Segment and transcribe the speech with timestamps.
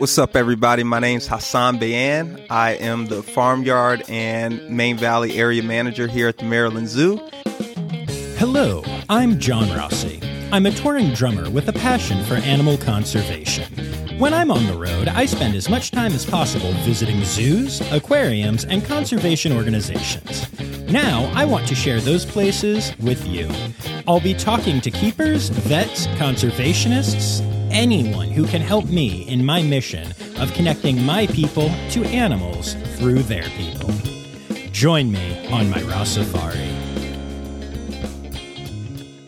[0.00, 0.82] What's up, everybody?
[0.82, 2.46] My name's Hassan Bayyan.
[2.48, 7.18] I am the Farmyard and Main Valley Area Manager here at the Maryland Zoo.
[8.38, 10.18] Hello, I'm John Rossi.
[10.52, 13.70] I'm a touring drummer with a passion for animal conservation.
[14.18, 18.64] When I'm on the road, I spend as much time as possible visiting zoos, aquariums,
[18.64, 20.50] and conservation organizations.
[20.90, 23.50] Now, I want to share those places with you.
[24.08, 30.12] I'll be talking to keepers, vets, conservationists, anyone who can help me in my mission
[30.38, 33.90] of connecting my people to animals through their people.
[34.72, 36.68] Join me on my Rossifari.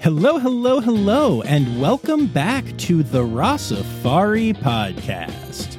[0.00, 5.78] Hello, hello, hello, and welcome back to the Rossifari podcast.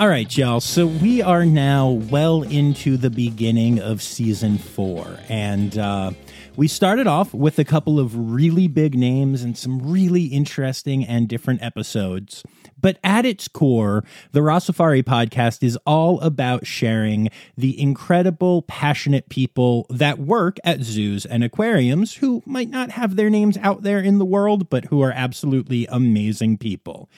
[0.00, 0.58] All right, y'all.
[0.58, 6.10] So we are now well into the beginning of season four, and uh,
[6.56, 11.28] we started off with a couple of really big names and some really interesting and
[11.28, 12.44] different episodes.
[12.80, 19.86] But at its core, the Rossifari podcast is all about sharing the incredible, passionate people
[19.90, 24.18] that work at zoos and aquariums who might not have their names out there in
[24.18, 27.08] the world, but who are absolutely amazing people.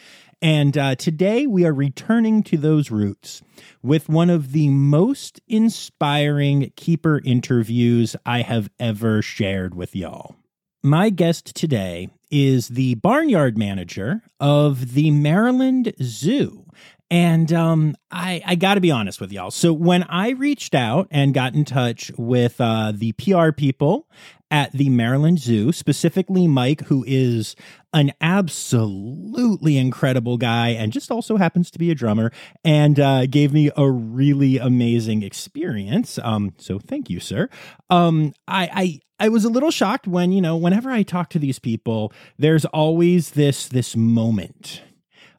[0.42, 3.42] And uh, today we are returning to those roots
[3.82, 10.36] with one of the most inspiring keeper interviews I have ever shared with y'all.
[10.82, 16.65] My guest today is the barnyard manager of the Maryland Zoo.
[17.10, 19.52] And um, I, I got to be honest with y'all.
[19.52, 24.08] So when I reached out and got in touch with uh, the PR people
[24.50, 27.54] at the Maryland Zoo, specifically Mike, who is
[27.92, 32.32] an absolutely incredible guy and just also happens to be a drummer,
[32.64, 36.18] and uh, gave me a really amazing experience.
[36.22, 37.48] Um, so thank you, sir.
[37.88, 41.38] Um, I, I I was a little shocked when you know whenever I talk to
[41.38, 44.82] these people, there's always this this moment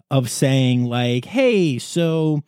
[0.09, 2.43] of saying like, "Hey, so."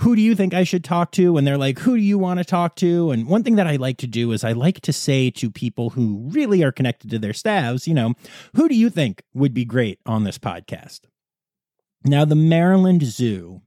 [0.00, 1.36] who do you think I should talk to?
[1.36, 3.10] And they're like, who do you want to talk to?
[3.10, 5.90] And one thing that I like to do is I like to say to people
[5.90, 8.14] who really are connected to their staffs, you know,
[8.54, 11.00] who do you think would be great on this podcast?
[12.02, 13.60] Now, the Maryland Zoo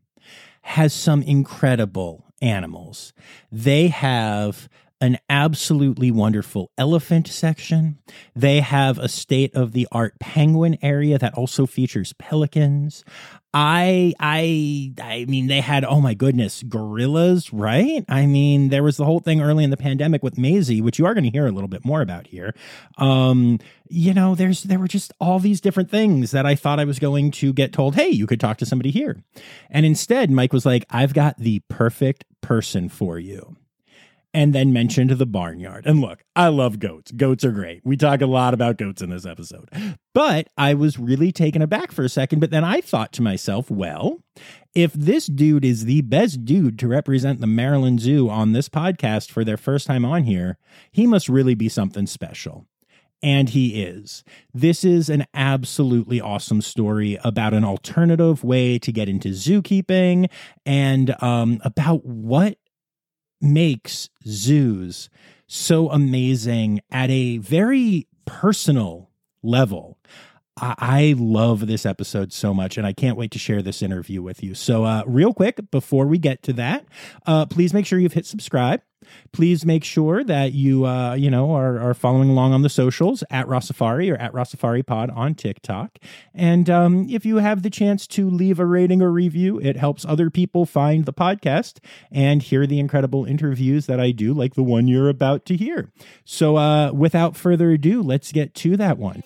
[0.64, 3.14] has some incredible animals.
[3.52, 4.68] They have
[5.04, 8.00] an absolutely wonderful elephant section.
[8.38, 13.04] They have a state of the art penguin area that also features pelicans.
[13.54, 18.98] I I I mean they had oh my goodness gorillas right I mean there was
[18.98, 21.46] the whole thing early in the pandemic with Maisie which you are going to hear
[21.46, 22.56] a little bit more about here
[22.98, 23.60] um
[23.90, 26.98] you know there's there were just all these different things that I thought I was
[26.98, 29.22] going to get told hey you could talk to somebody here
[29.70, 33.56] and instead Mike was like I've got the perfect person for you
[34.34, 35.86] and then mentioned the barnyard.
[35.86, 37.12] And look, I love goats.
[37.12, 37.82] Goats are great.
[37.86, 39.70] We talk a lot about goats in this episode.
[40.14, 42.40] But I was really taken aback for a second.
[42.40, 44.24] But then I thought to myself, well,
[44.76, 49.30] if this dude is the best dude to represent the Maryland Zoo on this podcast
[49.30, 50.58] for their first time on here,
[50.92, 52.66] he must really be something special.
[53.22, 54.24] And he is.
[54.54, 60.30] This is an absolutely awesome story about an alternative way to get into zookeeping
[60.66, 62.58] and um, about what
[63.44, 65.10] makes zoos
[65.48, 69.12] so amazing at a very personal
[69.44, 70.00] level.
[70.56, 74.44] I love this episode so much, and I can't wait to share this interview with
[74.44, 74.54] you.
[74.54, 76.86] So, uh, real quick, before we get to that,
[77.26, 78.82] uh, please make sure you've hit subscribe.
[79.32, 83.24] Please make sure that you, uh, you know, are, are following along on the socials
[83.30, 86.00] at Rossifari or at Rossifari Pod on TikTok.
[86.34, 90.06] And um, if you have the chance to leave a rating or review, it helps
[90.06, 91.80] other people find the podcast
[92.12, 95.92] and hear the incredible interviews that I do, like the one you're about to hear.
[96.26, 99.24] So, uh, without further ado, let's get to that one.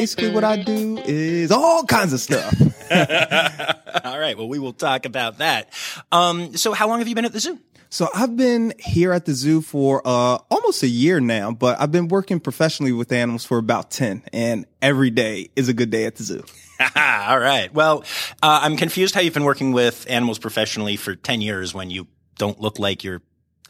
[0.00, 2.54] Basically, what I do is all kinds of stuff.
[4.04, 4.36] all right.
[4.36, 5.72] Well, we will talk about that.
[6.12, 7.58] Um, so, how long have you been at the zoo?
[7.90, 11.90] So I've been here at the zoo for uh, almost a year now, but I've
[11.90, 16.04] been working professionally with animals for about 10 and every day is a good day
[16.04, 16.44] at the zoo.
[16.96, 17.72] All right.
[17.72, 18.04] Well,
[18.42, 22.06] uh, I'm confused how you've been working with animals professionally for 10 years when you
[22.36, 23.22] don't look like you're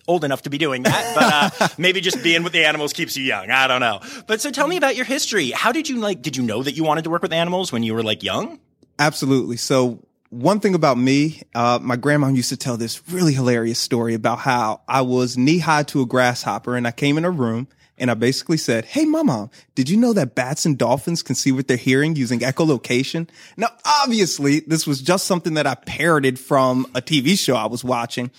[0.09, 3.17] old enough to be doing that, but uh, maybe just being with the animals keeps
[3.17, 3.51] you young.
[3.51, 4.01] I don't know.
[4.27, 5.51] But so tell me about your history.
[5.51, 7.83] How did you like, did you know that you wanted to work with animals when
[7.83, 8.59] you were like young?
[8.99, 9.59] Absolutely.
[9.59, 14.15] So one thing about me, uh, my grandma used to tell this really hilarious story
[14.15, 17.69] about how I was knee high to a grasshopper and I came in a room
[17.97, 21.53] and I basically said, Hey, mama, did you know that bats and dolphins can see
[21.53, 23.29] what they're hearing using echolocation?
[23.57, 23.69] Now,
[24.03, 28.31] obviously, this was just something that I parroted from a TV show I was watching.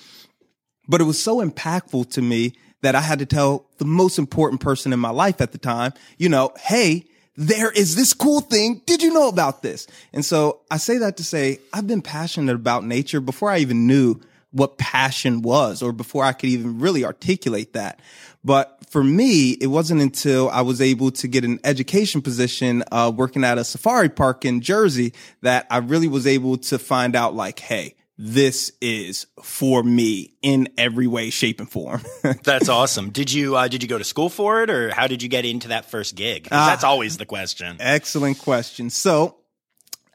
[0.90, 4.60] But it was so impactful to me that I had to tell the most important
[4.60, 7.06] person in my life at the time, you know, hey,
[7.36, 8.82] there is this cool thing.
[8.86, 9.88] Did you know about this?
[10.12, 13.88] And so I say that to say I've been passionate about nature before I even
[13.88, 14.20] knew
[14.52, 18.00] what passion was or before I could even really articulate that.
[18.44, 23.12] But for me, it wasn't until I was able to get an education position, uh,
[23.16, 27.36] working at a safari park in Jersey that I really was able to find out
[27.36, 32.02] like, Hey, this is for me in every way, shape, and form.
[32.44, 33.12] that's awesome.
[33.12, 35.46] Did you uh, did you go to school for it, or how did you get
[35.46, 36.50] into that first gig?
[36.52, 37.78] Uh, that's always the question.
[37.80, 38.90] Excellent question.
[38.90, 39.38] So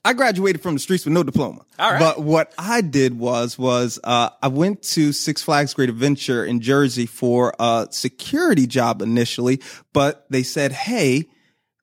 [0.05, 1.65] I graduated from the streets with no diploma.
[1.79, 1.99] All right.
[1.99, 6.61] But what I did was was uh, I went to Six Flags Great Adventure in
[6.61, 9.63] Jersey for a security job initially,
[9.95, 11.31] but they said, "Hey,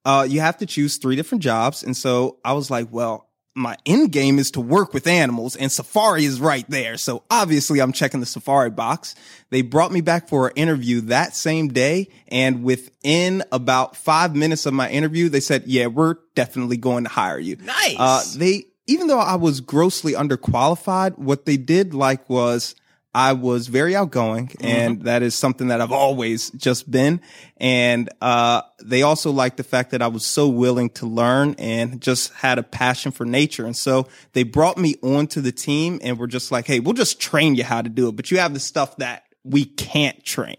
[0.05, 3.75] uh, you have to choose three different jobs." And so I was like, "Well, my
[3.85, 6.97] end game is to work with animals and safari is right there.
[6.97, 9.13] So obviously I'm checking the safari box.
[9.49, 12.07] They brought me back for an interview that same day.
[12.29, 17.09] And within about five minutes of my interview, they said, yeah, we're definitely going to
[17.09, 17.57] hire you.
[17.57, 17.95] Nice.
[17.99, 22.75] Uh, they, even though I was grossly underqualified, what they did like was
[23.13, 24.65] I was very outgoing mm-hmm.
[24.65, 27.21] and that is something that I've always just been.
[27.57, 32.01] And, uh, they also liked the fact that I was so willing to learn and
[32.01, 33.65] just had a passion for nature.
[33.65, 37.19] And so they brought me onto the team and were just like, Hey, we'll just
[37.19, 40.57] train you how to do it, but you have the stuff that we can't train.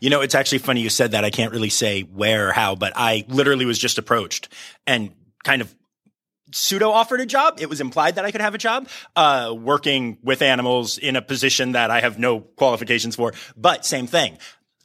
[0.00, 1.24] You know, it's actually funny you said that.
[1.24, 4.48] I can't really say where or how, but I literally was just approached
[4.86, 5.12] and
[5.44, 5.74] kind of
[6.52, 7.58] pseudo offered a job.
[7.60, 11.22] It was implied that I could have a job, uh, working with animals in a
[11.22, 13.32] position that I have no qualifications for.
[13.56, 14.38] But same thing.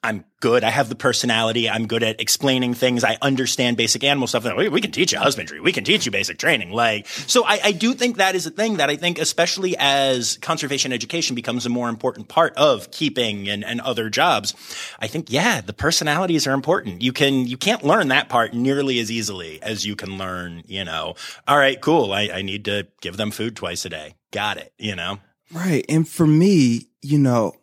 [0.06, 0.64] I'm good.
[0.64, 1.68] I have the personality.
[1.68, 3.04] I'm good at explaining things.
[3.04, 4.46] I understand basic animal stuff.
[4.56, 5.60] We, we can teach you husbandry.
[5.60, 6.72] We can teach you basic training.
[6.72, 10.38] Like, so I, I, do think that is a thing that I think, especially as
[10.38, 14.54] conservation education becomes a more important part of keeping and, and other jobs,
[15.00, 17.02] I think, yeah, the personalities are important.
[17.02, 20.86] You can, you can't learn that part nearly as easily as you can learn, you
[20.86, 21.16] know,
[21.48, 22.14] all right, cool.
[22.14, 24.14] I, I need to give them food twice a day.
[24.30, 24.72] Got it.
[24.78, 25.18] You know?
[25.52, 25.84] Right.
[25.90, 27.54] And for me, you know,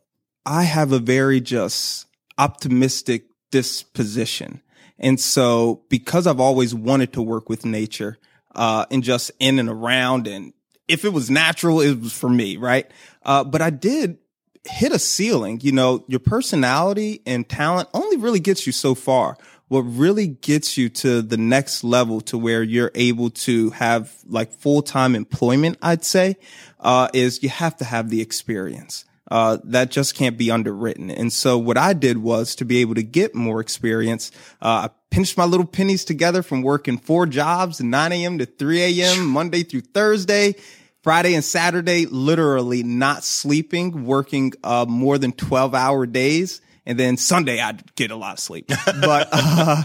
[0.44, 2.08] I have a very just,
[2.38, 4.62] optimistic disposition.
[4.98, 8.18] And so because I've always wanted to work with nature,
[8.54, 10.52] uh, and just in and around and
[10.88, 12.90] if it was natural, it was for me, right?
[13.22, 14.18] Uh, but I did
[14.64, 15.60] hit a ceiling.
[15.62, 19.38] You know, your personality and talent only really gets you so far.
[19.68, 24.52] What really gets you to the next level to where you're able to have like
[24.52, 26.36] full-time employment, I'd say,
[26.78, 31.10] uh, is you have to have the experience uh, that just can't be underwritten.
[31.10, 34.30] And so what I did was to be able to get more experience.
[34.60, 38.36] Uh, I pinched my little pennies together from working four jobs, 9 a.m.
[38.36, 40.54] to 3 a.m., Monday through Thursday.
[41.02, 46.60] Friday and Saturday, literally not sleeping, working uh, more than 12 hour days.
[46.84, 48.70] And then Sunday, I'd get a lot of sleep.
[48.84, 49.82] But uh,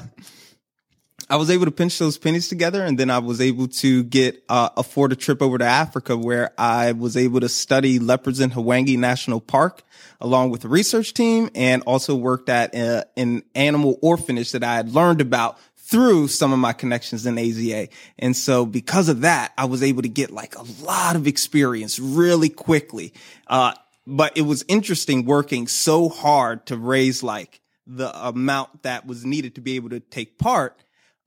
[1.29, 4.43] I was able to pinch those pennies together and then I was able to get,
[4.47, 8.51] uh, afford a trip over to Africa where I was able to study leopards in
[8.51, 9.83] Hwange National Park
[10.21, 14.75] along with the research team and also worked at uh, an animal orphanage that I
[14.75, 17.89] had learned about through some of my connections in AZA.
[18.17, 21.99] And so because of that, I was able to get like a lot of experience
[21.99, 23.13] really quickly.
[23.47, 23.73] Uh,
[24.05, 29.55] but it was interesting working so hard to raise like the amount that was needed
[29.55, 30.77] to be able to take part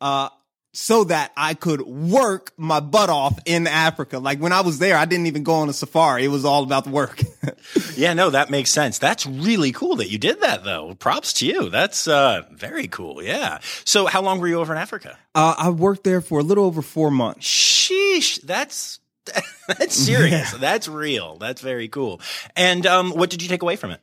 [0.01, 0.29] uh,
[0.73, 4.19] so that I could work my butt off in Africa.
[4.19, 6.25] Like when I was there, I didn't even go on a safari.
[6.25, 7.23] It was all about the work.
[7.97, 8.99] yeah, no, that makes sense.
[8.99, 10.95] That's really cool that you did that though.
[10.95, 11.71] Props to you.
[11.71, 13.23] That's uh, very cool.
[13.23, 13.59] Yeah.
[13.85, 15.19] So how long were you over in Africa?
[15.35, 17.47] Uh, I worked there for a little over four months.
[17.47, 18.41] Sheesh.
[18.43, 19.01] That's,
[19.67, 20.53] that's serious.
[20.53, 20.59] Yeah.
[20.59, 21.37] That's real.
[21.39, 22.21] That's very cool.
[22.55, 24.01] And um, what did you take away from it?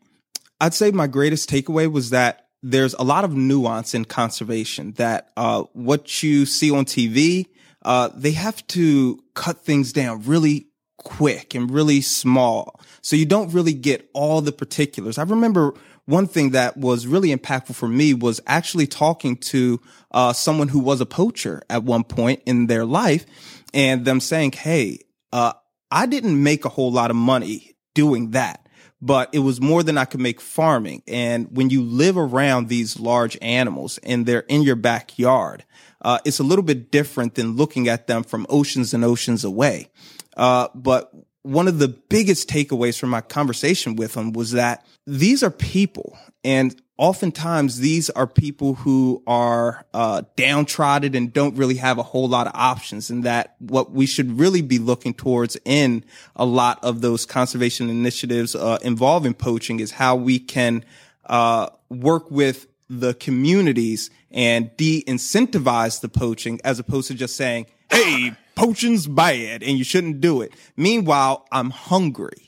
[0.60, 5.32] I'd say my greatest takeaway was that there's a lot of nuance in conservation that
[5.38, 7.48] uh, what you see on TV,
[7.84, 12.80] uh, they have to cut things down really quick and really small.
[13.02, 15.18] So you don't really get all the particulars.
[15.18, 15.74] I remember
[16.06, 19.80] one thing that was really impactful for me was actually talking to
[20.12, 23.26] uh, someone who was a poacher at one point in their life
[23.74, 25.00] and them saying, Hey,
[25.32, 25.54] uh,
[25.90, 28.67] I didn't make a whole lot of money doing that
[29.02, 31.04] but it was more than I could make farming.
[31.08, 35.66] And when you live around these large animals and they're in your backyard,
[36.02, 39.90] uh, it's a little bit different than looking at them from oceans and oceans away.
[40.36, 41.12] Uh, but
[41.44, 46.18] one of the biggest takeaways from my conversation with them was that these are people
[46.44, 52.28] and oftentimes these are people who are uh, downtrodden and don't really have a whole
[52.28, 56.04] lot of options and that what we should really be looking towards in
[56.36, 60.84] a lot of those conservation initiatives uh, involving poaching is how we can
[61.26, 68.34] uh, work with the communities and de-incentivize the poaching as opposed to just saying, Hey,
[68.56, 70.52] poaching's bad and you shouldn't do it.
[70.76, 72.47] Meanwhile, I'm hungry.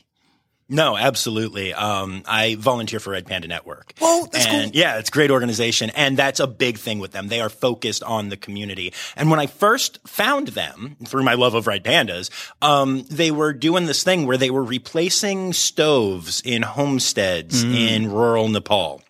[0.71, 1.73] No, absolutely.
[1.73, 3.91] Um, I volunteer for Red Panda Network.
[3.99, 4.79] Oh, that's and cool.
[4.79, 5.89] yeah, it's a great organization.
[5.95, 7.27] And that's a big thing with them.
[7.27, 8.93] They are focused on the community.
[9.15, 12.29] And when I first found them through my love of Red Pandas,
[12.61, 17.75] um, they were doing this thing where they were replacing stoves in homesteads Mm.
[17.89, 19.01] in rural Nepal.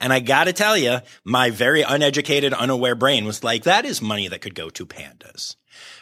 [0.00, 4.28] And I gotta tell you, my very uneducated, unaware brain was like, that is money
[4.28, 5.56] that could go to pandas.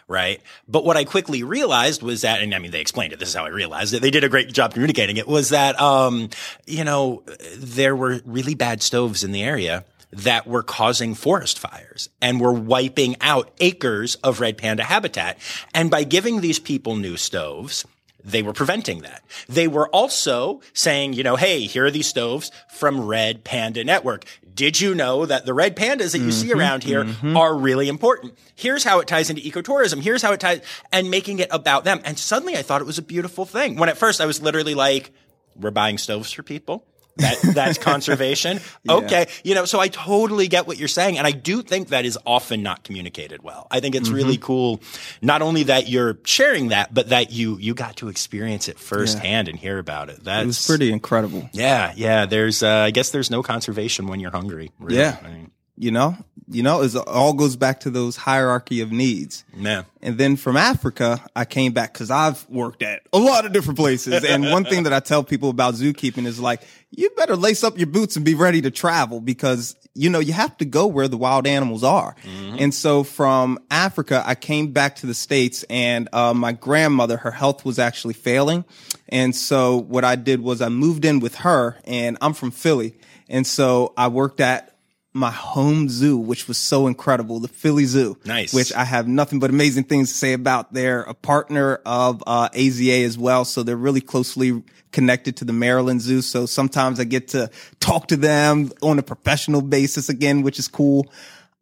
[0.06, 0.42] Right.
[0.68, 3.18] But what I quickly realized was that, and I mean, they explained it.
[3.18, 4.02] This is how I realized it.
[4.02, 6.28] They did a great job communicating it was that, um,
[6.66, 7.22] you know,
[7.56, 12.52] there were really bad stoves in the area that were causing forest fires and were
[12.52, 15.38] wiping out acres of red panda habitat.
[15.72, 17.84] And by giving these people new stoves,
[18.24, 19.22] they were preventing that.
[19.48, 24.24] They were also saying, you know, hey, here are these stoves from Red Panda Network.
[24.54, 27.36] Did you know that the red pandas that you see mm-hmm, around here mm-hmm.
[27.36, 28.38] are really important?
[28.54, 30.00] Here's how it ties into ecotourism.
[30.00, 30.60] Here's how it ties
[30.92, 32.00] and making it about them.
[32.04, 33.76] And suddenly I thought it was a beautiful thing.
[33.76, 35.12] When at first I was literally like,
[35.56, 36.86] we're buying stoves for people.
[37.16, 38.60] That, that's conservation.
[38.88, 39.26] Okay.
[39.44, 41.18] You know, so I totally get what you're saying.
[41.18, 43.66] And I do think that is often not communicated well.
[43.70, 44.80] I think it's really cool.
[45.22, 49.48] Not only that you're sharing that, but that you, you got to experience it firsthand
[49.48, 50.24] and hear about it.
[50.24, 51.48] That's It was pretty incredible.
[51.52, 52.26] yeah, yeah.
[52.26, 54.72] There's, uh, I guess there's no conservation when you're hungry.
[54.78, 54.98] really.
[54.98, 55.16] Yeah.
[55.22, 56.16] I mean, You know,
[56.48, 59.44] you know, it all goes back to those hierarchy of needs.
[59.54, 59.86] Man.
[60.02, 63.78] And then from Africa, I came back because I've worked at a lot of different
[63.78, 64.24] places.
[64.24, 67.78] And one thing that I tell people about zookeeping is like, you better lace up
[67.78, 71.08] your boots and be ready to travel because, you know, you have to go where
[71.08, 72.14] the wild animals are.
[72.58, 77.30] And so from Africa, I came back to the States and, uh, my grandmother, her
[77.30, 78.64] health was actually failing.
[79.08, 82.94] And so what I did was I moved in with her and I'm from Philly.
[83.28, 84.73] And so I worked at
[85.14, 88.18] my home zoo, which was so incredible, the Philly Zoo.
[88.24, 88.52] Nice.
[88.52, 90.72] Which I have nothing but amazing things to say about.
[90.72, 95.52] They're a partner of uh, AZA as well, so they're really closely connected to the
[95.52, 96.20] Maryland Zoo.
[96.20, 100.66] So sometimes I get to talk to them on a professional basis again, which is
[100.66, 101.06] cool.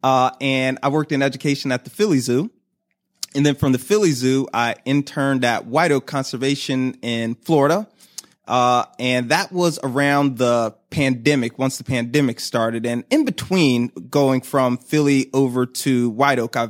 [0.01, 2.49] Uh, and I worked in education at the Philly Zoo.
[3.35, 7.87] And then from the Philly Zoo, I interned at White Oak Conservation in Florida.
[8.47, 12.85] Uh, and that was around the pandemic, once the pandemic started.
[12.85, 16.69] And in between going from Philly over to White Oak, I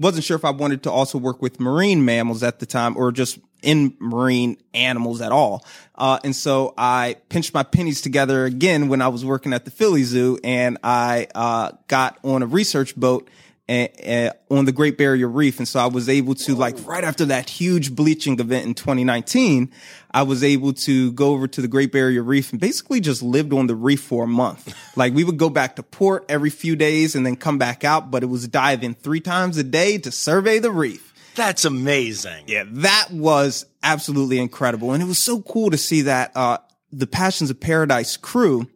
[0.00, 3.12] wasn't sure if I wanted to also work with marine mammals at the time or
[3.12, 5.64] just in marine animals at all.
[5.94, 9.70] Uh, and so I pinched my pennies together again when I was working at the
[9.70, 13.30] Philly Zoo and I, uh, got on a research boat
[13.68, 15.58] uh, on the Great Barrier Reef.
[15.58, 19.70] And so I was able to like right after that huge bleaching event in 2019,
[20.10, 23.52] I was able to go over to the Great Barrier Reef and basically just lived
[23.52, 24.74] on the reef for a month.
[24.94, 28.10] Like we would go back to port every few days and then come back out,
[28.10, 31.14] but it was diving three times a day to survey the reef.
[31.34, 32.44] That's amazing.
[32.46, 34.92] Yeah, that was absolutely incredible.
[34.92, 36.58] And it was so cool to see that, uh,
[36.92, 38.68] the Passions of Paradise crew,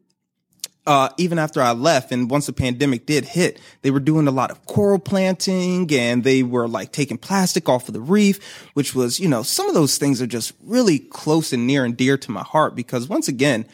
[0.87, 4.31] uh, even after I left and once the pandemic did hit, they were doing a
[4.31, 8.95] lot of coral planting and they were like taking plastic off of the reef, which
[8.95, 12.17] was, you know, some of those things are just really close and near and dear
[12.17, 13.67] to my heart because once again,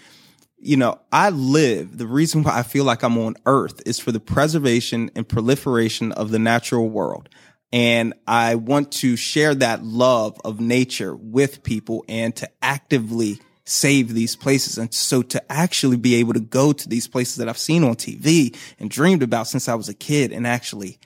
[0.58, 4.12] you know, I live, the reason why I feel like I'm on earth is for
[4.12, 7.28] the preservation and proliferation of the natural world.
[7.72, 14.12] And I want to share that love of nature with people and to actively save
[14.14, 14.78] these places.
[14.78, 17.94] And so to actually be able to go to these places that I've seen on
[17.94, 20.98] TV and dreamed about since I was a kid and actually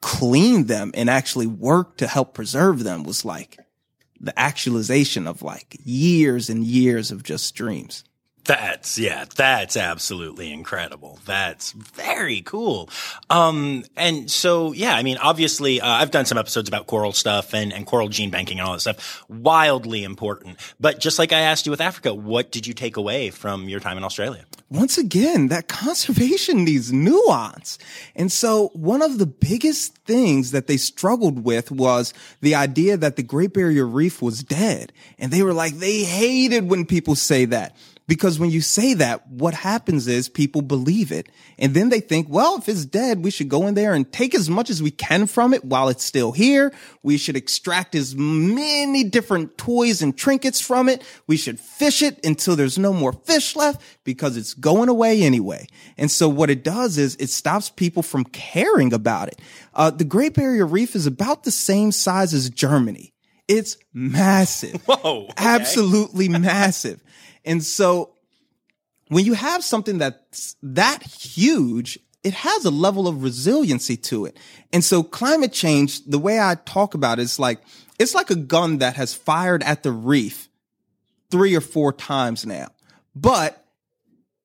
[0.00, 3.58] clean them and actually work to help preserve them was like
[4.20, 8.04] the actualization of like years and years of just dreams.
[8.48, 11.18] That's yeah, that's absolutely incredible.
[11.26, 12.88] That's very cool.
[13.28, 17.52] Um, and so yeah, I mean, obviously, uh, I've done some episodes about coral stuff
[17.52, 19.22] and and coral gene banking and all that stuff.
[19.28, 20.56] Wildly important.
[20.80, 23.80] But just like I asked you with Africa, what did you take away from your
[23.80, 24.46] time in Australia?
[24.70, 27.78] once again, that conservation needs nuance.
[28.14, 33.16] And so one of the biggest things that they struggled with was the idea that
[33.16, 34.92] the Great Barrier Reef was dead.
[35.18, 37.76] And they were like, they hated when people say that.
[38.08, 41.28] Because when you say that, what happens is people believe it.
[41.58, 44.34] And then they think, well, if it's dead, we should go in there and take
[44.34, 46.72] as much as we can from it while it's still here.
[47.02, 51.04] We should extract as many different toys and trinkets from it.
[51.26, 55.66] We should fish it until there's no more fish left because it's going away anyway.
[55.98, 59.38] And so what it does is it stops people from caring about it.
[59.74, 63.12] Uh, the Great Barrier Reef is about the same size as Germany.
[63.48, 64.82] It's massive.
[64.84, 65.32] Whoa, okay.
[65.36, 67.02] Absolutely massive.
[67.44, 68.14] And so
[69.08, 74.36] when you have something that's that huge, it has a level of resiliency to it.
[74.72, 77.60] And so climate change, the way I talk about it is like,
[77.98, 80.48] it's like a gun that has fired at the reef
[81.30, 82.68] three or four times now.
[83.14, 83.64] But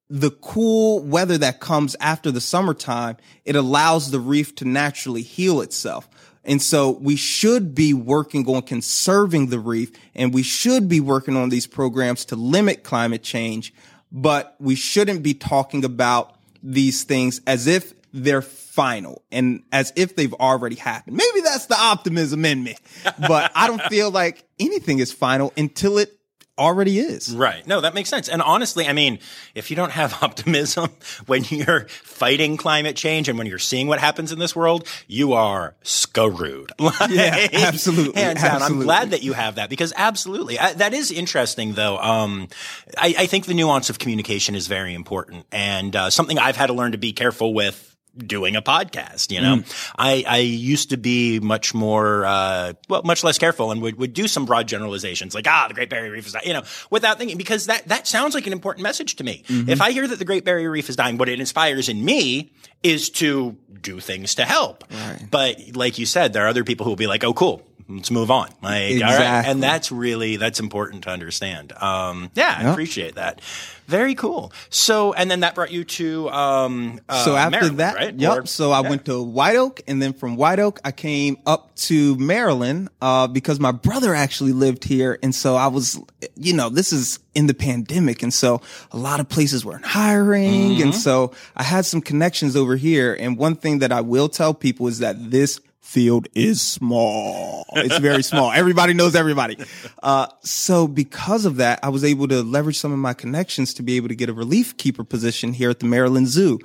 [0.09, 5.61] the cool weather that comes after the summertime, it allows the reef to naturally heal
[5.61, 6.07] itself.
[6.45, 11.37] And so we should be working on conserving the reef and we should be working
[11.37, 13.73] on these programs to limit climate change,
[14.11, 20.15] but we shouldn't be talking about these things as if they're final and as if
[20.15, 21.17] they've already happened.
[21.17, 22.75] Maybe that's the optimism in me,
[23.19, 26.17] but I don't feel like anything is final until it
[26.57, 27.35] already is.
[27.35, 27.65] Right.
[27.65, 28.29] No, that makes sense.
[28.29, 29.19] And honestly, I mean,
[29.55, 30.89] if you don't have optimism
[31.25, 35.33] when you're fighting climate change and when you're seeing what happens in this world, you
[35.33, 36.71] are screwed.
[36.83, 38.21] Like, yeah, absolutely.
[38.21, 38.55] Hands down.
[38.55, 38.81] absolutely.
[38.81, 40.59] I'm glad that you have that because absolutely.
[40.59, 41.97] I, that is interesting though.
[41.97, 42.49] Um,
[42.97, 46.67] I, I, think the nuance of communication is very important and uh, something I've had
[46.67, 49.31] to learn to be careful with doing a podcast.
[49.31, 49.91] You know, mm.
[49.97, 54.13] I, I used to be much more, uh, well, much less careful and would, would
[54.13, 57.17] do some broad generalizations like, ah, the Great Barrier Reef is dying, you know, without
[57.17, 59.43] thinking, because that, that sounds like an important message to me.
[59.47, 59.69] Mm-hmm.
[59.69, 62.51] If I hear that the Great Barrier Reef is dying, what it inspires in me
[62.81, 64.83] is to do things to help.
[64.91, 65.27] Right.
[65.29, 68.11] But like you said, there are other people who will be like, oh, cool let's
[68.11, 68.49] move on.
[68.61, 69.25] Like, exactly.
[69.25, 69.45] all right.
[69.45, 71.71] And that's really, that's important to understand.
[71.73, 73.41] Um, yeah, I appreciate that.
[73.85, 74.53] Very cool.
[74.69, 78.15] So, and then that brought you to, um, uh, so after Maryland, that, right?
[78.15, 78.37] yep.
[78.37, 78.89] Or, so I yeah.
[78.89, 83.27] went to White Oak and then from White Oak, I came up to Maryland, uh,
[83.27, 85.19] because my brother actually lived here.
[85.21, 85.99] And so I was,
[86.35, 88.23] you know, this is in the pandemic.
[88.23, 88.61] And so
[88.91, 90.71] a lot of places weren't hiring.
[90.71, 90.81] Mm-hmm.
[90.83, 93.17] And so I had some connections over here.
[93.19, 97.65] And one thing that I will tell people is that this field is small.
[97.73, 98.51] It's very small.
[98.55, 99.57] Everybody knows everybody.
[100.01, 103.83] Uh, so because of that, I was able to leverage some of my connections to
[103.83, 106.59] be able to get a relief keeper position here at the Maryland Zoo,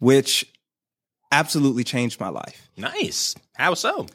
[0.00, 0.52] which
[1.30, 2.68] absolutely changed my life.
[2.76, 3.34] Nice.
[3.54, 4.06] How so?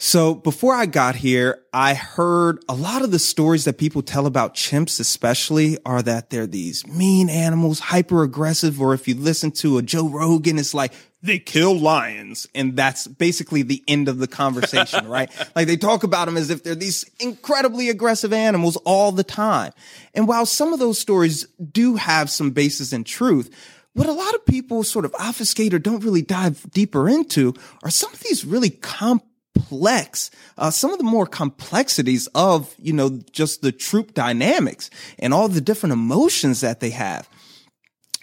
[0.00, 4.26] So before I got here, I heard a lot of the stories that people tell
[4.26, 8.80] about chimps, especially are that they're these mean animals, hyper aggressive.
[8.80, 12.46] Or if you listen to a Joe Rogan, it's like they kill lions.
[12.54, 15.30] And that's basically the end of the conversation, right?
[15.56, 19.72] Like they talk about them as if they're these incredibly aggressive animals all the time.
[20.14, 23.54] And while some of those stories do have some basis in truth,
[23.94, 27.90] what a lot of people sort of obfuscate or don't really dive deeper into are
[27.90, 29.24] some of these really complex
[29.58, 35.34] complex, uh, some of the more complexities of, you know, just the troop dynamics and
[35.34, 37.28] all the different emotions that they have.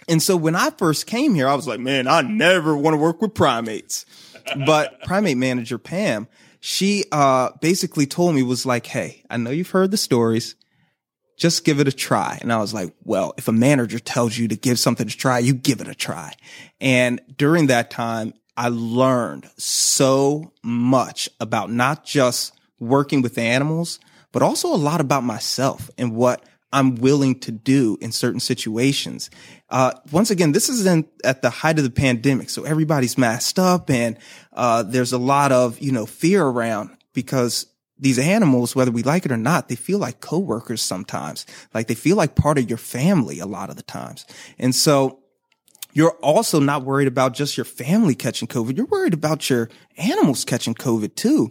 [0.08, 2.98] And so when I first came here, I was like, man, I never want to
[2.98, 4.06] work with primates.
[4.64, 6.28] But primate manager Pam,
[6.60, 10.54] she, uh, basically told me was like, Hey, I know you've heard the stories.
[11.38, 12.38] Just give it a try.
[12.40, 15.38] And I was like, well, if a manager tells you to give something to try,
[15.38, 16.32] you give it a try.
[16.80, 24.00] And during that time, I learned so much about not just working with animals,
[24.32, 29.30] but also a lot about myself and what I'm willing to do in certain situations.
[29.70, 32.50] Uh, once again, this is in, at the height of the pandemic.
[32.50, 34.18] So everybody's masked up and,
[34.52, 37.66] uh, there's a lot of, you know, fear around because
[37.98, 41.46] these animals, whether we like it or not, they feel like coworkers sometimes.
[41.72, 44.26] Like they feel like part of your family a lot of the times.
[44.58, 45.20] And so
[45.92, 48.76] you're also not worried about just your family catching COVID.
[48.76, 51.48] You're worried about your animals catching COVID too.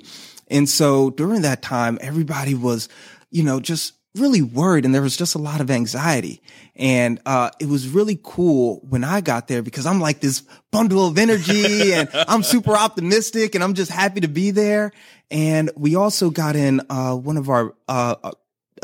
[0.48, 2.88] And so during that time, everybody was,
[3.32, 6.42] you know, just really worried and there was just a lot of anxiety.
[6.76, 11.08] And, uh, it was really cool when I got there because I'm like this bundle
[11.08, 14.92] of energy and I'm super optimistic and I'm just happy to be there.
[15.32, 18.32] And we also got in, uh, one of our, uh,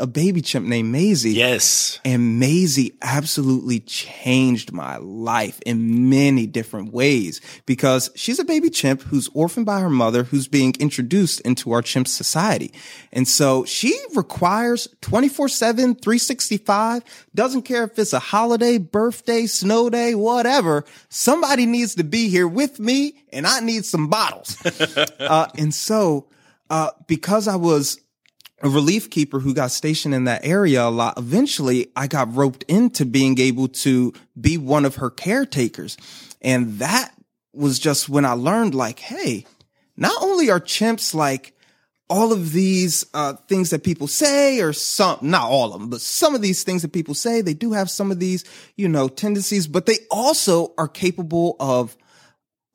[0.00, 1.32] a baby chimp named Maisie.
[1.32, 2.00] Yes.
[2.04, 9.02] And Maisie absolutely changed my life in many different ways because she's a baby chimp
[9.02, 12.72] who's orphaned by her mother, who's being introduced into our chimp society.
[13.12, 19.90] And so she requires 24 7, 365, doesn't care if it's a holiday, birthday, snow
[19.90, 20.84] day, whatever.
[21.10, 24.56] Somebody needs to be here with me and I need some bottles.
[25.20, 26.28] uh, and so,
[26.70, 28.00] uh, because I was
[28.62, 31.18] a relief keeper who got stationed in that area a lot.
[31.18, 35.96] Eventually, I got roped into being able to be one of her caretakers.
[36.40, 37.12] And that
[37.52, 39.46] was just when I learned like, hey,
[39.96, 41.54] not only are chimps like
[42.08, 46.00] all of these uh, things that people say or some not all of them but
[46.02, 48.44] some of these things that people say they do have some of these
[48.76, 51.96] you know tendencies but they also are capable of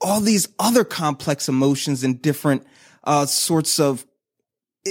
[0.02, 2.66] all these other complex emotions and different
[3.04, 4.07] uh, sorts of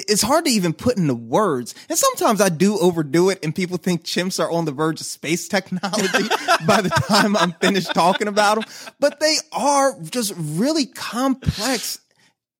[0.08, 1.74] it's hard to even put into words.
[1.88, 5.06] And sometimes I do overdo it and people think chimps are on the verge of
[5.06, 6.28] space technology
[6.66, 8.64] by the time I'm finished talking about them.
[9.00, 12.00] But they are just really complex,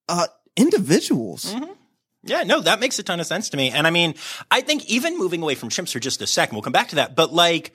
[0.09, 1.53] uh, individuals.
[1.53, 1.71] Mm-hmm.
[2.23, 3.71] Yeah, no, that makes a ton of sense to me.
[3.71, 4.15] And I mean,
[4.51, 6.95] I think even moving away from chimps for just a second, we'll come back to
[6.95, 7.15] that.
[7.15, 7.73] But like,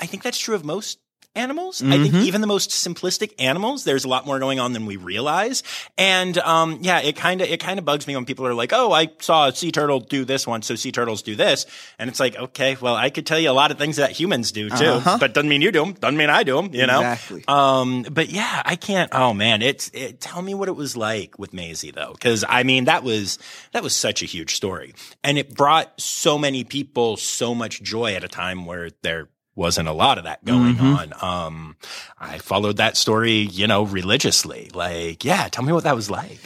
[0.00, 0.98] I think that's true of most
[1.34, 1.80] animals.
[1.80, 1.92] Mm-hmm.
[1.92, 2.24] I think mm-hmm.
[2.24, 5.62] even the most simplistic animals, there's a lot more going on than we realize.
[5.96, 8.72] And um, yeah, it kind of it kind of bugs me when people are like,
[8.72, 11.66] "Oh, I saw a sea turtle do this once, so sea turtles do this,"
[11.98, 14.52] and it's like, okay, well, I could tell you a lot of things that humans
[14.52, 15.18] do too, uh-huh.
[15.18, 15.94] but doesn't mean you do them.
[15.94, 16.74] Doesn't mean I do them.
[16.74, 17.00] You know.
[17.00, 17.44] Exactly.
[17.48, 19.10] Um, but yeah, I can't.
[19.12, 22.62] Oh man, it's it, tell me what it was like with Maisie though, because I
[22.62, 23.38] mean that was
[23.72, 28.14] that was such a huge story, and it brought so many people so much joy
[28.14, 31.20] at a time where they're wasn't a lot of that going mm-hmm.
[31.20, 31.46] on.
[31.46, 31.76] Um,
[32.18, 34.70] I followed that story, you know, religiously.
[34.72, 36.40] Like, yeah, tell me what that was like.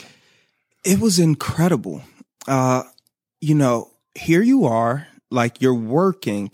[0.85, 2.03] It was incredible.
[2.47, 2.83] Uh,
[3.41, 6.51] you know, here you are, like you're working,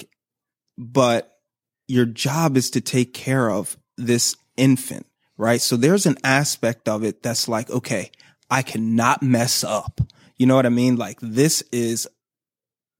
[0.76, 1.38] but
[1.88, 5.60] your job is to take care of this infant, right?
[5.60, 8.10] So there's an aspect of it that's like, okay,
[8.50, 10.00] I cannot mess up.
[10.36, 10.96] You know what I mean?
[10.96, 12.08] Like this is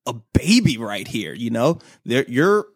[0.07, 1.79] a baby right here, you know?
[2.05, 2.67] There, you're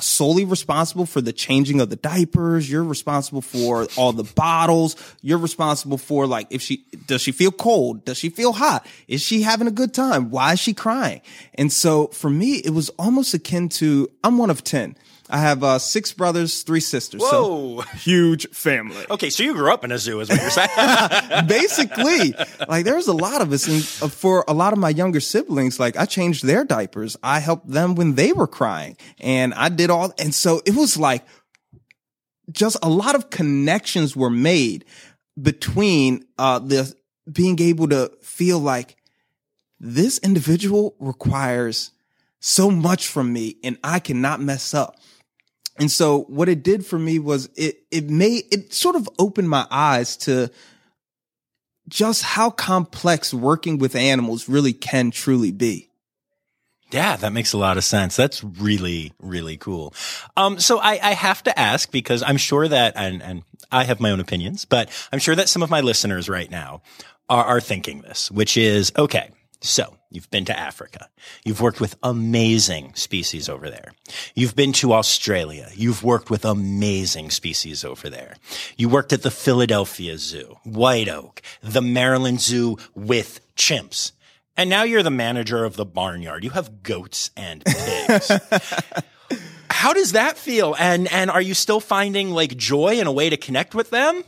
[0.00, 2.70] solely responsible for the changing of the diapers.
[2.70, 4.96] You're responsible for all the bottles.
[5.22, 8.04] You're responsible for like, if she, does she feel cold?
[8.04, 8.86] Does she feel hot?
[9.06, 10.30] Is she having a good time?
[10.30, 11.20] Why is she crying?
[11.54, 14.96] And so for me, it was almost akin to, I'm one of 10.
[15.34, 17.20] I have uh, six brothers, three sisters.
[17.20, 17.80] Whoa.
[17.80, 19.04] So huge family.
[19.10, 20.68] Okay, so you grew up in a zoo, is what you're saying.
[21.48, 22.36] Basically,
[22.68, 25.80] like there's a lot of us, and uh, for a lot of my younger siblings,
[25.80, 27.16] like I changed their diapers.
[27.20, 30.14] I helped them when they were crying, and I did all.
[30.20, 31.24] And so it was like
[32.52, 34.84] just a lot of connections were made
[35.42, 36.94] between uh, the
[37.32, 38.94] being able to feel like
[39.80, 41.90] this individual requires
[42.38, 44.94] so much from me, and I cannot mess up.
[45.76, 49.50] And so what it did for me was it, it made, it sort of opened
[49.50, 50.50] my eyes to
[51.88, 55.90] just how complex working with animals really can truly be.
[56.90, 58.14] Yeah, that makes a lot of sense.
[58.14, 59.94] That's really, really cool.
[60.36, 63.98] Um, so I, I have to ask because I'm sure that, and, and I have
[63.98, 66.82] my own opinions, but I'm sure that some of my listeners right now
[67.28, 69.30] are, are thinking this, which is, okay,
[69.64, 71.08] so you've been to Africa.
[71.44, 73.92] You've worked with amazing species over there.
[74.34, 75.70] You've been to Australia.
[75.74, 78.36] You've worked with amazing species over there.
[78.76, 84.12] You worked at the Philadelphia Zoo, White Oak, the Maryland Zoo with chimps.
[84.56, 86.44] And now you're the manager of the barnyard.
[86.44, 88.30] You have goats and pigs.
[89.70, 90.76] How does that feel?
[90.78, 94.22] And and are you still finding like joy and a way to connect with them?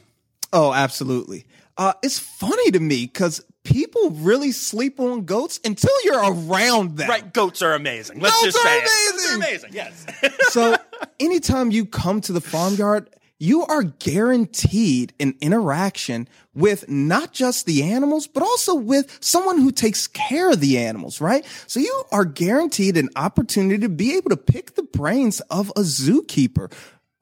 [0.52, 1.46] Oh, absolutely.
[1.78, 7.08] Uh, it's funny to me because people really sleep on goats until you're around them.
[7.08, 8.20] Right, goats are amazing.
[8.20, 9.30] Let's goats just say amazing.
[9.30, 9.36] It.
[9.36, 9.70] amazing.
[9.72, 10.06] Yes.
[10.52, 10.76] so
[11.18, 17.82] anytime you come to the farmyard, you are guaranteed an interaction with not just the
[17.82, 21.44] animals, but also with someone who takes care of the animals, right?
[21.66, 25.80] So you are guaranteed an opportunity to be able to pick the brains of a
[25.80, 26.72] zookeeper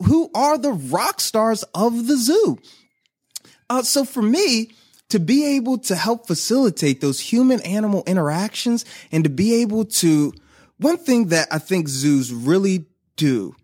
[0.05, 2.59] who are the rock stars of the zoo.
[3.71, 4.73] Uh, so for me,
[5.11, 10.33] to be able to help facilitate those human animal interactions and to be able to,
[10.79, 12.87] one thing that I think zoos really
[13.17, 13.55] do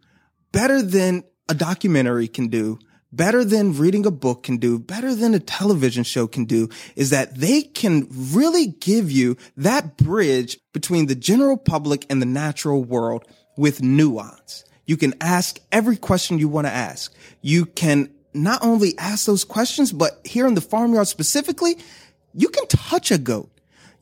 [0.52, 2.78] better than a documentary can do,
[3.12, 7.10] better than reading a book can do, better than a television show can do is
[7.10, 12.84] that they can really give you that bridge between the general public and the natural
[12.84, 13.24] world
[13.56, 14.64] with nuance.
[14.86, 17.14] You can ask every question you want to ask.
[17.42, 21.76] You can not only ask those questions, but here in the farmyard specifically,
[22.34, 23.50] you can touch a goat.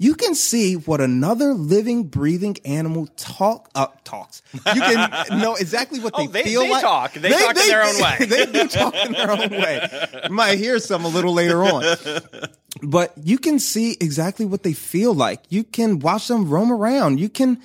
[0.00, 4.42] You can see what another living, breathing animal talk uh, talks.
[4.52, 5.10] You can
[5.40, 6.82] know exactly what they, oh, they feel they like.
[6.82, 7.12] Talk.
[7.14, 8.16] They, they talk they, in their own way.
[8.20, 10.08] they do talk in their own way.
[10.24, 11.84] You might hear some a little later on.
[12.82, 15.40] But you can see exactly what they feel like.
[15.48, 17.18] You can watch them roam around.
[17.18, 17.60] You can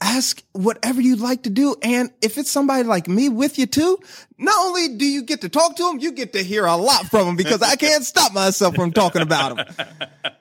[0.00, 1.76] ask whatever you'd like to do.
[1.82, 3.98] And if it's somebody like me with you too,
[4.38, 7.06] not only do you get to talk to them, you get to hear a lot
[7.06, 9.86] from them because I can't stop myself from talking about them.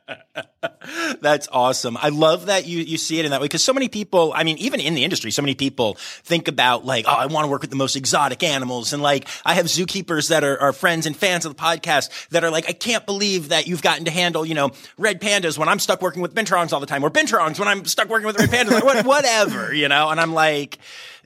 [1.22, 1.98] That's awesome.
[1.98, 4.44] I love that you, you see it in that way because so many people, I
[4.44, 7.48] mean, even in the industry, so many people think about like, oh, I want to
[7.50, 8.94] work with the most exotic animals.
[8.94, 12.44] And like, I have zookeepers that are, are friends and fans of the podcast that
[12.44, 15.70] are like, I can't believe that you've gotten to handle, you know, red pandas when
[15.70, 18.38] I'm stuck working with binturongs all the time or binturongs when I'm stuck working with
[18.40, 20.10] red pandas, like, what, whatever, you know?
[20.10, 20.80] And I'm like,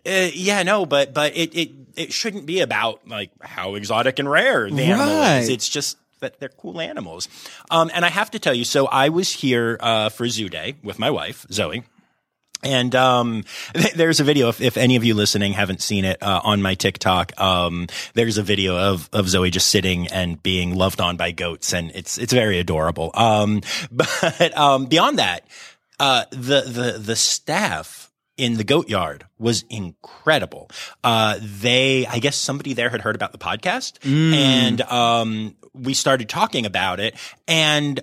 [0.05, 4.29] uh, yeah, no, but, but it, it, it shouldn't be about like how exotic and
[4.29, 5.49] rare the animal is.
[5.49, 7.29] It's just, that they're cool animals.
[7.69, 10.75] Um, and I have to tell you, so I was here uh, for Zoo Day
[10.83, 11.83] with my wife, Zoe.
[12.63, 14.49] And um, th- there's a video.
[14.49, 18.37] If, if, any of you listening haven't seen it uh, on my TikTok, um, there's
[18.37, 22.17] a video of of Zoe just sitting and being loved on by goats, and it's
[22.17, 23.11] it's very adorable.
[23.13, 25.45] Um, but um, beyond that,
[25.99, 28.12] uh, the the the staff
[28.43, 30.69] in the goat yard was incredible.
[31.01, 34.33] Uh, they, I guess somebody there had heard about the podcast mm.
[34.33, 37.15] and, um, we started talking about it
[37.47, 38.01] and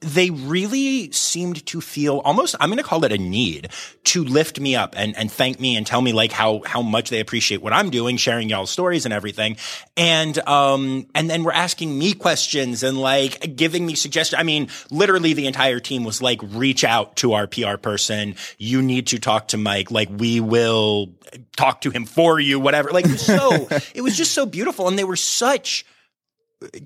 [0.00, 3.68] they really seemed to feel almost, I'm going to call it a need
[4.04, 7.10] to lift me up and, and thank me and tell me like how, how much
[7.10, 9.58] they appreciate what I'm doing, sharing y'all's stories and everything.
[9.98, 14.40] And, um, and then we're asking me questions and like giving me suggestions.
[14.40, 18.36] I mean, literally the entire team was like, reach out to our PR person.
[18.56, 19.90] You need to talk to Mike.
[19.90, 21.12] Like we will
[21.56, 22.90] talk to him for you, whatever.
[22.90, 24.88] Like so, it was just so beautiful.
[24.88, 25.84] And they were such,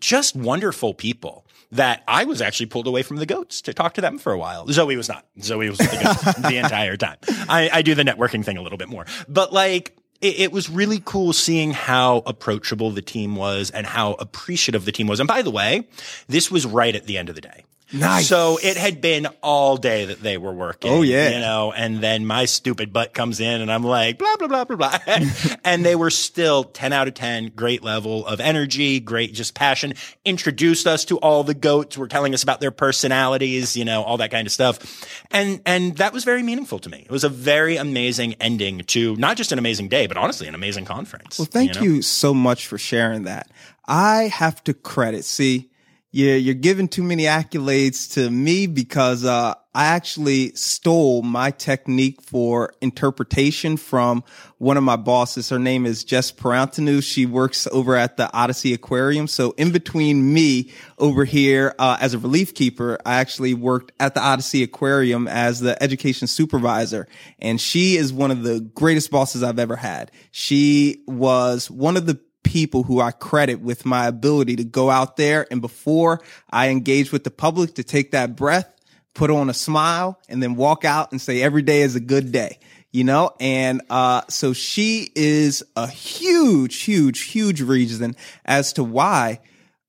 [0.01, 1.44] just wonderful people
[1.75, 4.39] that I was actually pulled away from the goats to talk to them for a
[4.39, 4.67] while.
[4.69, 5.27] Zoe was not.
[5.41, 7.19] Zoe was with the goats the entire time.
[7.49, 10.71] I, I, do the networking thing a little bit more, but like it, it, was
[10.71, 15.21] really cool seeing how approachable the team was and how appreciative the team was.
[15.21, 15.87] And by the way,
[16.29, 17.65] this was right at the end of the day.
[17.95, 18.29] Nice.
[18.29, 20.91] So it had been all day that they were working.
[20.91, 21.31] Oh yeah.
[21.31, 24.65] You know, and then my stupid butt comes in and I'm like, blah, blah, blah,
[24.65, 24.99] blah, blah.
[25.65, 29.95] and they were still 10 out of 10, great level of energy, great just passion,
[30.25, 34.17] introduced us to all the goats, were telling us about their personalities, you know, all
[34.17, 35.25] that kind of stuff.
[35.31, 37.03] And, and that was very meaningful to me.
[37.05, 40.55] It was a very amazing ending to not just an amazing day, but honestly an
[40.55, 41.39] amazing conference.
[41.39, 41.87] Well, thank you, know?
[41.87, 43.51] you so much for sharing that.
[43.87, 45.71] I have to credit, see,
[46.15, 52.23] you're, you're giving too many accolades to me because, uh, I actually stole my technique
[52.23, 54.23] for interpretation from
[54.59, 55.49] one of my bosses.
[55.49, 57.03] Her name is Jess Perantanu.
[57.03, 59.27] She works over at the Odyssey Aquarium.
[59.27, 64.15] So in between me over here, uh, as a relief keeper, I actually worked at
[64.15, 67.09] the Odyssey Aquarium as the education supervisor.
[67.41, 70.13] And she is one of the greatest bosses I've ever had.
[70.31, 75.17] She was one of the people who I credit with my ability to go out
[75.17, 78.73] there and before I engage with the public to take that breath,
[79.15, 82.31] put on a smile and then walk out and say every day is a good
[82.31, 82.59] day
[82.95, 83.33] you know?
[83.41, 89.41] And uh, so she is a huge huge huge reason as to why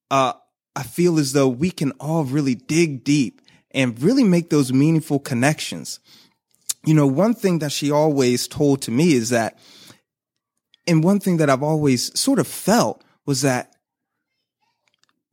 [0.10, 0.34] uh,
[0.76, 3.41] i feel as though we can all really dig deep
[3.72, 6.00] and really make those meaningful connections.
[6.84, 9.60] You know one thing that she always told to me is that
[10.88, 13.76] and one thing that I've always sort of felt was that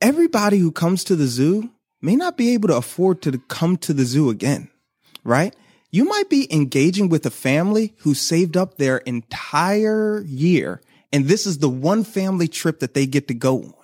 [0.01, 3.93] everybody who comes to the zoo may not be able to afford to come to
[3.93, 4.69] the zoo again,
[5.23, 5.55] right?
[5.91, 11.45] You might be engaging with a family who saved up their entire year, and this
[11.45, 13.82] is the one family trip that they get to go on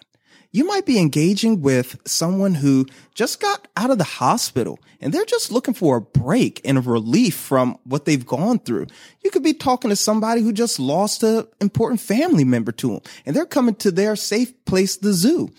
[0.52, 5.26] you might be engaging with someone who just got out of the hospital and they're
[5.26, 8.88] just looking for a break and a relief from what they've gone through.
[9.24, 13.02] You could be talking to somebody who just lost an important family member to them
[13.26, 15.50] and they're coming to their safe place, the zoo.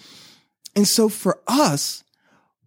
[0.74, 2.02] And so for us,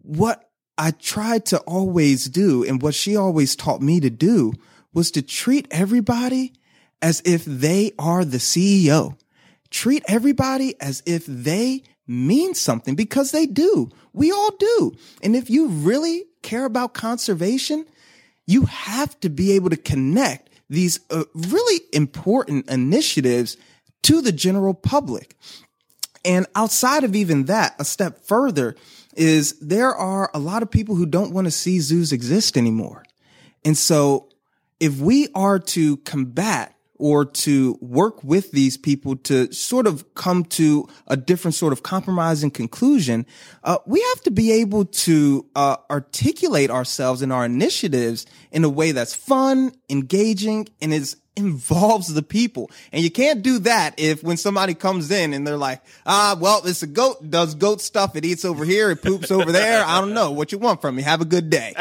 [0.00, 4.54] what I tried to always do and what she always taught me to do
[4.94, 6.54] was to treat everybody
[7.02, 9.18] as if they are the CEO.
[9.70, 13.90] Treat everybody as if they mean something because they do.
[14.12, 14.96] We all do.
[15.22, 17.86] And if you really care about conservation,
[18.46, 23.56] you have to be able to connect these uh, really important initiatives
[24.02, 25.36] to the general public.
[26.24, 28.76] And outside of even that, a step further
[29.16, 33.04] is there are a lot of people who don't want to see zoos exist anymore.
[33.64, 34.28] And so
[34.80, 40.44] if we are to combat or to work with these people to sort of come
[40.44, 43.26] to a different sort of compromising conclusion,
[43.64, 48.68] uh, we have to be able to uh, articulate ourselves and our initiatives in a
[48.68, 52.70] way that's fun, engaging, and is involves the people.
[52.92, 56.62] And you can't do that if when somebody comes in and they're like, ah, well,
[56.64, 58.14] it's a goat, does goat stuff.
[58.16, 58.90] It eats over here.
[58.90, 59.84] It poops over there.
[59.84, 61.02] I don't know what you want from me.
[61.02, 61.74] Have a good day.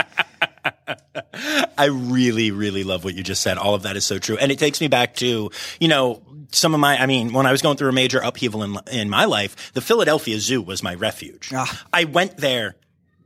[1.78, 3.58] I really, really love what you just said.
[3.58, 4.38] All of that is so true.
[4.38, 6.22] And it takes me back to, you know,
[6.52, 9.10] some of my, I mean, when I was going through a major upheaval in, in
[9.10, 11.52] my life, the Philadelphia Zoo was my refuge.
[11.54, 11.86] Ah.
[11.92, 12.76] I went there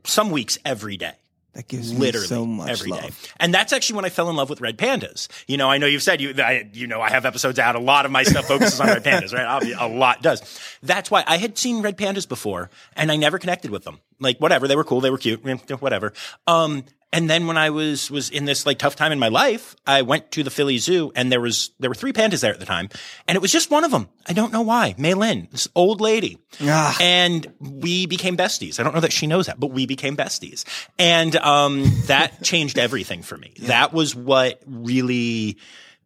[0.04, 1.12] some weeks every day.
[1.54, 3.02] That gives literally so much every love.
[3.02, 3.10] day.
[3.40, 5.26] And that's actually when I fell in love with red pandas.
[5.48, 7.74] You know, I know you've said you, I, you know, I have episodes out.
[7.74, 9.74] A lot of my stuff focuses on red pandas, right?
[9.76, 10.60] A lot does.
[10.84, 13.98] That's why I had seen red pandas before and I never connected with them.
[14.20, 15.42] Like whatever, they were cool, they were cute,
[15.80, 16.12] whatever.
[16.46, 19.74] Um, And then when I was was in this like tough time in my life,
[19.86, 22.60] I went to the Philly Zoo and there was there were three pandas there at
[22.60, 22.90] the time,
[23.26, 24.08] and it was just one of them.
[24.26, 24.94] I don't know why.
[24.98, 26.94] Mei Lin, this old lady, Ah.
[27.00, 28.78] and we became besties.
[28.78, 30.64] I don't know that she knows that, but we became besties,
[30.98, 33.54] and um, that changed everything for me.
[33.60, 35.56] That was what really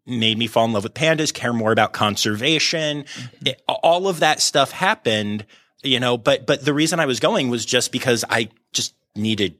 [0.06, 3.04] made me fall in love with pandas, care more about conservation.
[3.44, 5.46] It- all of that stuff happened,
[5.82, 9.56] you know, but, but the reason I was going was just because I just needed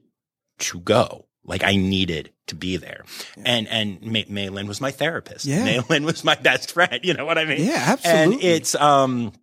[0.59, 1.25] to go.
[1.45, 3.03] Like I needed to be there.
[3.45, 5.45] And, and May, Maylin was my therapist.
[5.45, 5.65] Yeah.
[5.65, 6.99] Maylin was my best friend.
[7.03, 7.65] You know what I mean?
[7.65, 8.33] Yeah, absolutely.
[8.33, 9.33] And it's, um,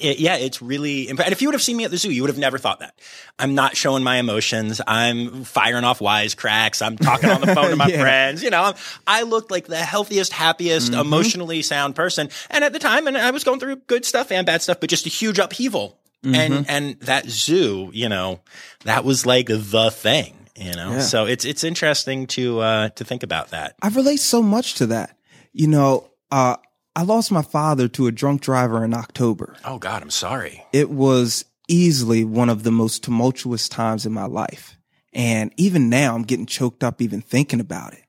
[0.00, 2.10] it, yeah, it's really, imp- and if you would have seen me at the zoo,
[2.10, 2.98] you would have never thought that.
[3.38, 4.80] I'm not showing my emotions.
[4.86, 6.84] I'm firing off wisecracks.
[6.84, 8.00] I'm talking on the phone to my Yeah.
[8.02, 8.42] friends.
[8.42, 8.74] You know, I'm,
[9.06, 11.00] I looked like the healthiest, happiest, Mm-hmm.
[11.00, 12.28] emotionally sound person.
[12.50, 14.90] And at the time, and I was going through good stuff and bad stuff, but
[14.90, 15.98] just a huge upheaval.
[16.22, 16.34] Mm-hmm.
[16.34, 18.40] And, and that zoo, you know,
[18.84, 20.92] that was like the thing, you know?
[20.92, 21.00] Yeah.
[21.00, 23.76] So it's, it's interesting to, uh, to think about that.
[23.82, 25.16] I relate so much to that.
[25.52, 26.56] You know, uh,
[26.94, 29.56] I lost my father to a drunk driver in October.
[29.64, 30.64] Oh God, I'm sorry.
[30.72, 34.76] It was easily one of the most tumultuous times in my life.
[35.12, 38.04] And even now I'm getting choked up even thinking about it.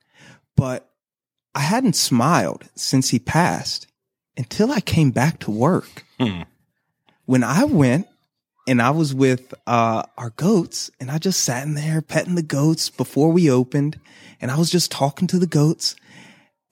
[0.55, 0.89] But
[1.55, 3.87] I hadn't smiled since he passed
[4.35, 6.03] until I came back to work.
[6.19, 6.43] Hmm.
[7.25, 8.07] When I went
[8.67, 12.43] and I was with uh, our goats and I just sat in there petting the
[12.43, 13.99] goats before we opened
[14.41, 15.95] and I was just talking to the goats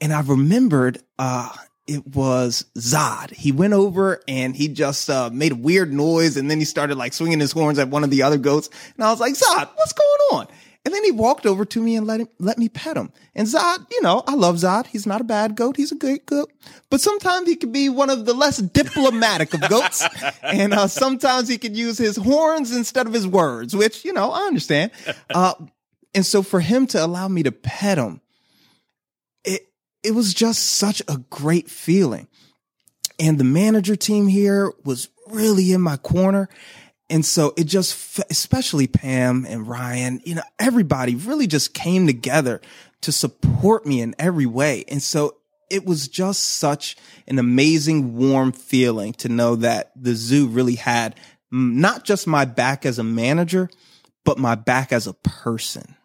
[0.01, 1.49] and I remembered uh
[1.87, 3.31] it was Zod.
[3.31, 6.97] He went over and he just uh, made a weird noise and then he started
[6.97, 9.69] like swinging his horns at one of the other goats and I was like, "Zod,
[9.75, 10.47] what's going on?"
[10.85, 13.11] And then he walked over to me and let him let me pet him.
[13.33, 14.85] And Zod, you know, I love Zod.
[14.85, 15.77] He's not a bad goat.
[15.77, 16.53] He's a good goat.
[16.91, 20.07] But sometimes he can be one of the less diplomatic of goats.
[20.43, 24.31] and uh, sometimes he can use his horns instead of his words, which, you know,
[24.31, 24.91] I understand.
[25.33, 25.53] Uh,
[26.13, 28.21] and so for him to allow me to pet him,
[29.43, 29.67] it
[30.01, 32.27] it was just such a great feeling.
[33.19, 36.47] And the manager team here was really in my corner.
[37.09, 42.61] And so it just, especially Pam and Ryan, you know, everybody really just came together
[43.01, 44.85] to support me in every way.
[44.87, 45.37] And so
[45.69, 46.95] it was just such
[47.27, 51.15] an amazing, warm feeling to know that the zoo really had
[51.51, 53.69] not just my back as a manager,
[54.23, 55.95] but my back as a person.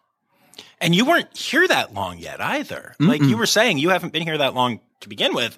[0.79, 2.95] And you weren't here that long yet either.
[2.99, 5.55] Like you were saying, you haven't been here that long to begin with.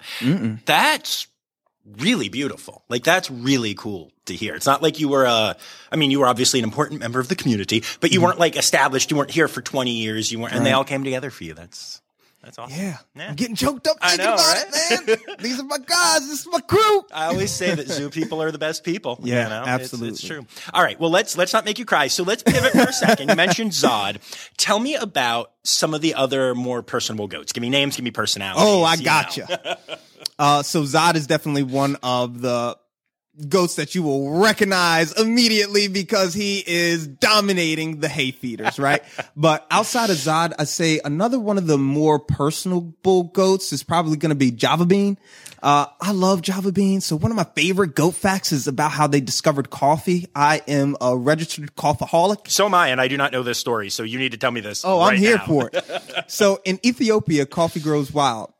[0.66, 1.26] That's
[1.98, 2.84] really beautiful.
[2.88, 4.54] Like that's really cool to hear.
[4.54, 5.56] It's not like you were a,
[5.90, 8.26] I mean, you were obviously an important member of the community, but you mm-hmm.
[8.26, 9.10] weren't like established.
[9.10, 10.32] You weren't here for 20 years.
[10.32, 11.54] You weren't, and they all came together for you.
[11.54, 12.00] That's,
[12.44, 12.78] that's awesome.
[12.78, 12.98] Yeah.
[13.16, 13.28] Yeah.
[13.30, 14.64] I'm getting choked up thinking know, about right?
[15.08, 15.36] it, man.
[15.40, 16.20] These are my guys.
[16.28, 17.04] This is my crew.
[17.12, 19.18] I always say that zoo people are the best people.
[19.22, 19.62] you Yeah, know?
[19.74, 20.46] It's- It's, true.
[20.72, 20.98] All right.
[21.00, 22.06] Well, let's let's not make you cry.
[22.08, 23.30] So let's pivot for a second.
[23.30, 24.18] You mentioned Zod.
[24.56, 27.52] Tell me about some of the other more personable goats.
[27.52, 27.96] Give me names.
[27.96, 28.62] Give me personalities.
[28.64, 29.04] Oh, I you know.
[29.04, 29.78] gotcha.
[30.38, 32.76] uh, so Zod is definitely one of the
[33.48, 39.02] goats that you will recognize immediately because he is dominating the hay feeders, right?
[39.36, 43.82] but outside of Zod, I say another one of the more personable bull goats is
[43.82, 45.18] probably going to be Java Bean.
[45.62, 47.00] Uh, I love Java Bean.
[47.00, 50.26] So one of my favorite goat facts is about how they discovered coffee.
[50.34, 52.50] I am a registered coffeeholic.
[52.50, 53.88] So am I, and I do not know this story.
[53.88, 54.84] So you need to tell me this.
[54.84, 55.46] Oh, I'm here now.
[55.46, 55.84] for it.
[56.26, 58.52] so in Ethiopia, coffee grows wild.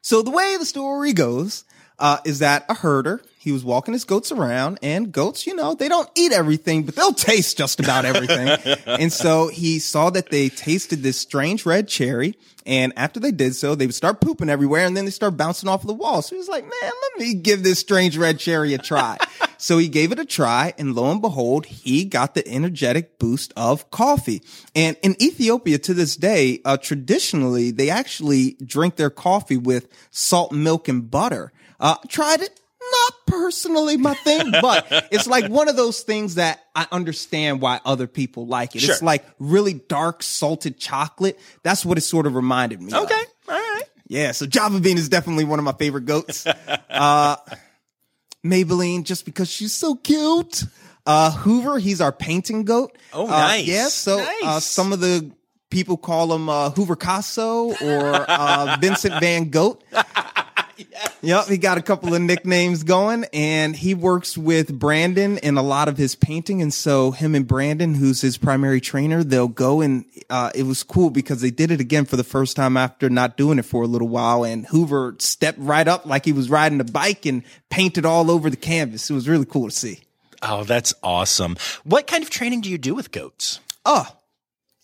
[0.00, 1.64] So the way the story goes
[1.98, 5.72] uh, is that a herder he was walking his goats around, and goats, you know,
[5.72, 8.48] they don't eat everything, but they'll taste just about everything.
[8.86, 13.54] and so he saw that they tasted this strange red cherry, and after they did
[13.54, 16.20] so, they would start pooping everywhere, and then they start bouncing off the wall.
[16.20, 19.16] So he was like, "Man, let me give this strange red cherry a try."
[19.56, 23.52] so he gave it a try, and lo and behold, he got the energetic boost
[23.56, 24.42] of coffee.
[24.74, 30.52] And in Ethiopia to this day, uh, traditionally, they actually drink their coffee with salt,
[30.52, 31.52] milk, and butter.
[31.80, 32.60] Uh, tried it.
[32.90, 37.80] Not personally my thing, but it's like one of those things that I understand why
[37.84, 38.80] other people like it.
[38.80, 38.94] Sure.
[38.94, 41.38] It's like really dark salted chocolate.
[41.62, 43.02] That's what it sort of reminded me of.
[43.04, 43.22] Okay.
[43.48, 43.82] All right.
[44.06, 46.46] Yeah, so Java Bean is definitely one of my favorite goats.
[46.90, 47.36] uh,
[48.44, 50.64] Maybelline, just because she's so cute.
[51.04, 52.96] Uh, Hoover, he's our painting goat.
[53.12, 53.66] Oh, Uh, nice.
[53.66, 55.30] yeah, so uh, some of the
[55.70, 59.82] people call him uh, Hoover Casso or uh, Vincent Van Goat.
[61.20, 65.62] Yep, he got a couple of nicknames going, and he works with Brandon in a
[65.62, 66.62] lot of his painting.
[66.62, 70.82] And so, him and Brandon, who's his primary trainer, they'll go and uh, it was
[70.82, 73.82] cool because they did it again for the first time after not doing it for
[73.82, 74.44] a little while.
[74.44, 78.50] And Hoover stepped right up like he was riding a bike and painted all over
[78.50, 79.10] the canvas.
[79.10, 80.00] It was really cool to see.
[80.42, 81.56] Oh, that's awesome.
[81.84, 83.60] What kind of training do you do with goats?
[83.84, 84.06] Oh,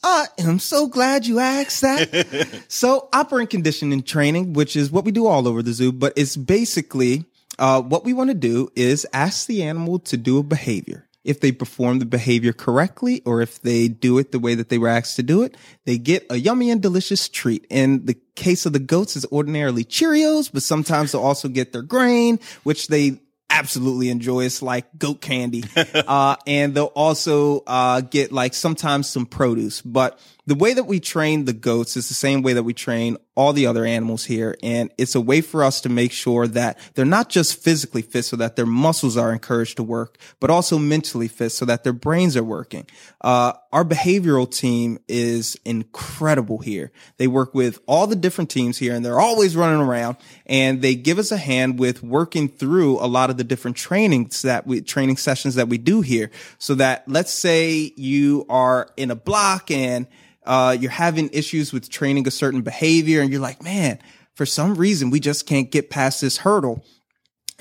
[0.05, 2.64] I am so glad you asked that.
[2.68, 6.36] so operant conditioning training, which is what we do all over the zoo, but it's
[6.36, 7.24] basically,
[7.59, 11.09] uh, what we want to do is ask the animal to do a behavior.
[11.24, 14.76] If they perform the behavior correctly or if they do it the way that they
[14.76, 17.66] were asked to do it, they get a yummy and delicious treat.
[17.70, 21.80] In the case of the goats, is ordinarily Cheerios, but sometimes they'll also get their
[21.80, 23.20] grain, which they
[23.55, 24.44] absolutely enjoy.
[24.44, 25.64] It's like goat candy.
[25.76, 31.01] uh, and they'll also, uh, get like sometimes some produce, but the way that we
[31.01, 34.57] train the goats is the same way that we train all the other animals here.
[34.62, 38.24] And it's a way for us to make sure that they're not just physically fit
[38.24, 41.92] so that their muscles are encouraged to work, but also mentally fit so that their
[41.92, 42.86] brains are working.
[43.22, 46.92] Uh, our behavioral team is incredible here.
[47.16, 50.16] They work with all the different teams here and they're always running around
[50.47, 54.42] and they give us a hand with working through a lot of the different trainings
[54.42, 56.30] that we, training sessions that we do here.
[56.59, 60.07] So that let's say you are in a block and
[60.45, 63.99] uh, you're having issues with training a certain behavior and you're like, man,
[64.34, 66.84] for some reason, we just can't get past this hurdle.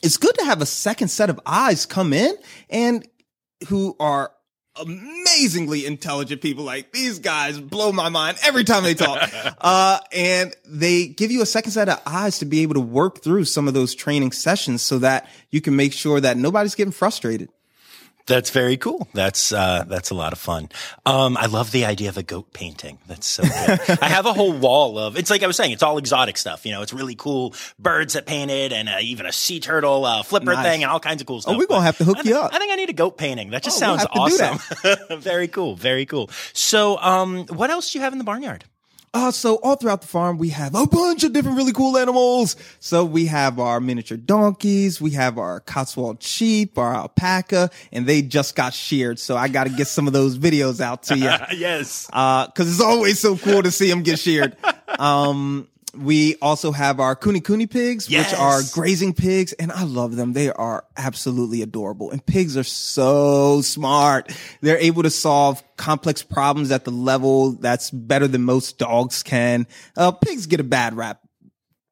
[0.01, 2.35] It's good to have a second set of eyes come in
[2.69, 3.07] and
[3.69, 4.31] who are
[4.81, 6.63] amazingly intelligent people.
[6.63, 9.29] Like these guys blow my mind every time they talk.
[9.61, 13.23] uh, and they give you a second set of eyes to be able to work
[13.23, 16.91] through some of those training sessions so that you can make sure that nobody's getting
[16.91, 17.49] frustrated.
[18.25, 19.07] That's very cool.
[19.13, 20.69] That's uh, that's a lot of fun.
[21.05, 22.97] Um, I love the idea of a goat painting.
[23.05, 23.99] That's so good.
[24.01, 25.17] I have a whole wall of.
[25.17, 25.73] It's like I was saying.
[25.73, 26.65] It's all exotic stuff.
[26.65, 30.23] You know, it's really cool birds that painted, and uh, even a sea turtle uh,
[30.23, 30.65] flipper Nice.
[30.65, 31.53] thing, and all kinds of cool stuff.
[31.53, 32.53] Oh, we're gonna But have to hook I you up.
[32.53, 33.49] I think I need a goat painting.
[33.49, 35.19] That just Oh, we'll sounds do awesome.
[35.19, 35.75] very cool.
[35.75, 36.29] Very cool.
[36.53, 38.63] So, um, what else do you have in the barnyard?
[39.15, 42.55] Uh, so all throughout the farm, we have a bunch of different really cool animals.
[42.79, 48.23] So we have our miniature donkeys, we have our Cotswold sheep, our alpaca, and they
[48.23, 49.19] just got sheared.
[49.19, 51.25] So I got to get some of those videos out to you.
[51.55, 52.09] yes.
[52.11, 54.57] Uh, cause it's always so cool to see them get sheared.
[54.99, 58.31] Um, we also have our Kunekune pigs, Yes.
[58.31, 60.33] which are grazing pigs, and I love them.
[60.33, 62.09] They are absolutely adorable.
[62.11, 64.31] And pigs are so smart.
[64.61, 69.67] They're able to solve complex problems at the level that's better than most dogs can.
[69.95, 71.19] Uh, pigs get a bad rap,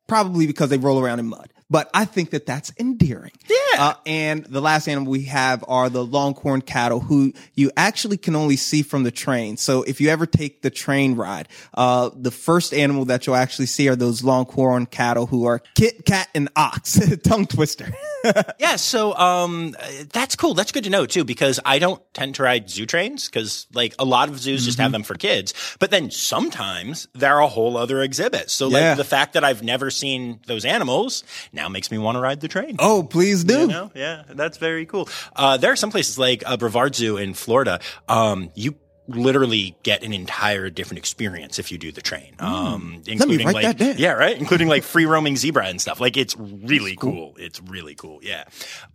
[0.08, 1.52] probably because they roll around in mud.
[1.70, 3.32] But I think that that's endearing.
[3.50, 3.56] Yeah.
[3.78, 8.36] Uh, and the last animal we have are the longhorn cattle who you actually can
[8.36, 9.58] only see from the train.
[9.58, 13.66] So if you ever take the train ride, uh, the first animal that you'll actually
[13.68, 17.00] see are those longhorn cattle who are kit, cat, and ox.
[17.24, 17.88] Tongue twister.
[18.60, 19.76] Yeah, so um,
[20.14, 20.54] that's cool.
[20.54, 23.96] That's good to know too, because I don't tend to ride zoo trains because like
[23.98, 24.84] a lot of zoos just Mm-hmm.
[24.84, 25.56] have them for kids.
[25.80, 28.52] But then sometimes they're a whole other exhibit.
[28.52, 28.90] So Yeah.
[28.90, 32.42] like the fact that I've never seen those animals now makes me want to ride
[32.42, 32.76] the train.
[32.78, 33.61] oh, please do.
[33.62, 33.92] You know?
[33.96, 35.08] Yeah, that's very cool.
[35.36, 37.80] Uh, there are some places like uh, Brevard Zoo in Florida.
[38.08, 38.76] Um, you
[39.08, 42.34] literally get an entire different experience if you do the train.
[42.40, 44.38] Um, including write like, yeah, right.
[44.38, 46.00] Including like free roaming zebra and stuff.
[46.00, 47.36] Like it's really cool.
[47.38, 48.20] It's really cool.
[48.24, 48.46] Yeah.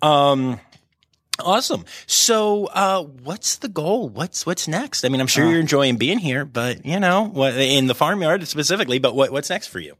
[0.02, 0.60] Um,
[1.38, 1.84] Awesome.
[2.06, 4.08] So, uh, what's the goal?
[4.08, 5.04] What's what's next?
[5.04, 5.50] I mean, I'm sure Uh.
[5.50, 8.98] you're enjoying being here, but you know, what, in the farmyard specifically.
[8.98, 9.96] But what what's next for you?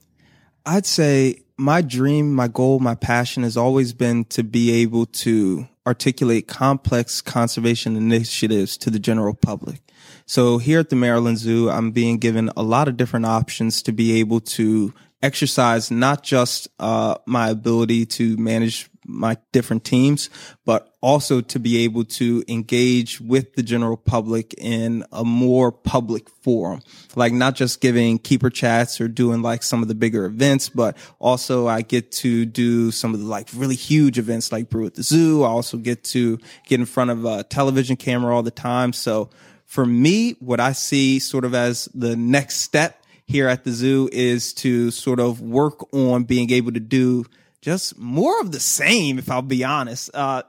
[0.65, 5.67] I'd say my dream, my goal, my passion has always been to be able to
[5.87, 9.81] articulate complex conservation initiatives to the general public.
[10.27, 13.93] So here at the Maryland Zoo, I'm being given a lot of different options to
[13.93, 14.93] be able to
[15.23, 20.29] exercise not just uh, my ability to manage my different teams,
[20.65, 26.29] but also to be able to engage with the general public in a more public
[26.29, 26.81] forum.
[27.15, 30.97] Like not just giving keeper chats or doing like some of the bigger events, but
[31.19, 34.95] also I get to do some of the like really huge events like Brew at
[34.95, 35.45] the Zoo.
[35.45, 38.93] I also get to get in front of a television camera all the time.
[38.93, 39.31] So
[39.65, 44.09] for me, what I see sort of as the next step here at the zoo
[44.13, 47.25] is to sort of work on being able to do
[47.67, 50.09] just more of the same, if I'll be honest.
[50.15, 50.45] Uh,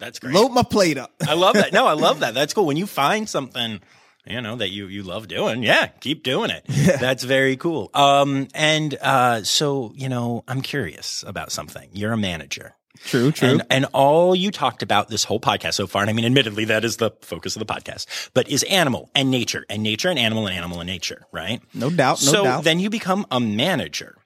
[0.00, 0.32] That's great.
[0.32, 1.12] load my plate up.
[1.28, 1.74] I love that.
[1.74, 2.32] No, I love that.
[2.38, 2.64] That's cool.
[2.64, 3.82] When you find something,
[4.26, 6.64] you know, that you, you love doing, yeah, keep doing it.
[6.66, 7.90] That's very cool.
[7.92, 11.90] Um, and, uh, so, you know, I'm curious about something.
[11.92, 12.74] You're a manager.
[13.04, 13.48] True, true.
[13.50, 16.64] And, and all you talked about this whole podcast so far, and I mean, admittedly,
[16.66, 20.18] that is the focus of the podcast, but is animal and nature and nature and
[20.18, 21.60] animal and animal and nature, right?
[21.74, 22.64] No doubt, no so doubt.
[22.64, 24.16] then you become a manager.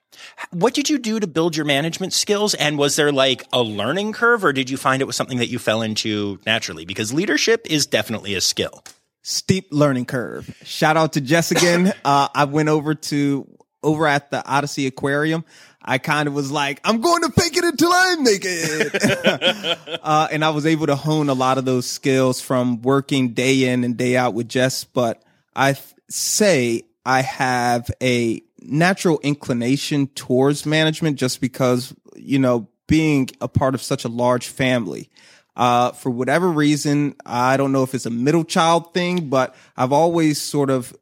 [0.51, 2.55] What did you do to build your management skills?
[2.55, 5.49] And was there like a learning curve or did you find it was something that
[5.49, 6.85] you fell into naturally?
[6.85, 8.83] Because leadership is definitely a skill.
[9.23, 10.57] steep learning curve.
[10.65, 11.93] Shout out to Jess again.
[12.05, 13.47] uh, I went over to
[13.83, 15.45] over at the OdySea Aquarium.
[15.81, 20.01] I kind of was like, I'm going to fake it until I make it.
[20.03, 23.69] uh, and I was able to hone a lot of those skills from working day
[23.69, 24.85] in and day out with Jess.
[24.85, 25.23] But
[25.55, 33.29] I th- say I have a natural inclination towards management just because, you know, being
[33.41, 35.11] a part of such a large family.
[35.57, 39.93] Uh, for whatever reason, I don't know if it's a middle child thing, but I've
[39.93, 40.97] always sort of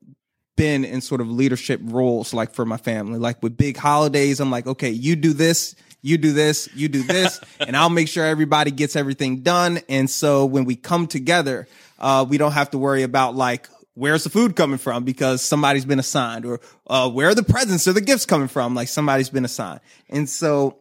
[0.57, 3.19] been in sort of leadership roles, like for my family.
[3.19, 7.03] Like with big holidays, I'm like, okay, you do this, you do this, you do
[7.03, 9.81] this, and I'll make sure everybody gets everything done.
[9.89, 14.24] And so when we come together, uh, we don't have to worry about like, where's
[14.24, 17.92] the food coming from because somebody's been assigned or, uh, where are the presents or
[17.94, 18.74] the gifts coming from?
[18.74, 19.80] Like somebody's been assigned.
[20.09, 20.78] And so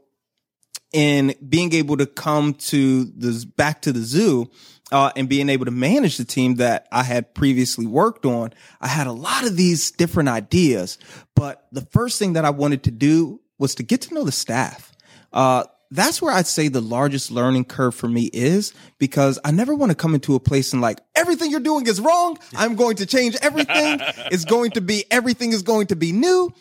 [0.94, 4.52] in being able to come to the back to the zoo,
[4.92, 8.88] uh, and being able to manage the team that I had previously worked on, I
[8.88, 10.98] had a lot of these different ideas.
[11.36, 14.32] But the first thing that I wanted to do was to get to know the
[14.32, 14.92] staff.
[15.34, 19.76] Uh, that's where I'd say the largest learning curve for me is because I never
[19.76, 22.38] want to come into a place and like everything you're doing is wrong.
[22.56, 24.00] I'm going to change everything.
[24.32, 26.54] it's going to be everything is going to be new.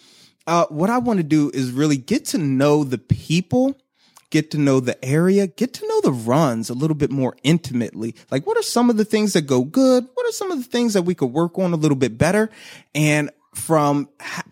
[0.46, 3.76] Uh, what I want to do is really get to know the people
[4.34, 8.16] get to know the area, get to know the runs a little bit more intimately.
[8.32, 10.04] Like, what are some of the things that go good?
[10.12, 12.50] What are some of the things that we could work on a little bit better?
[12.96, 14.08] And from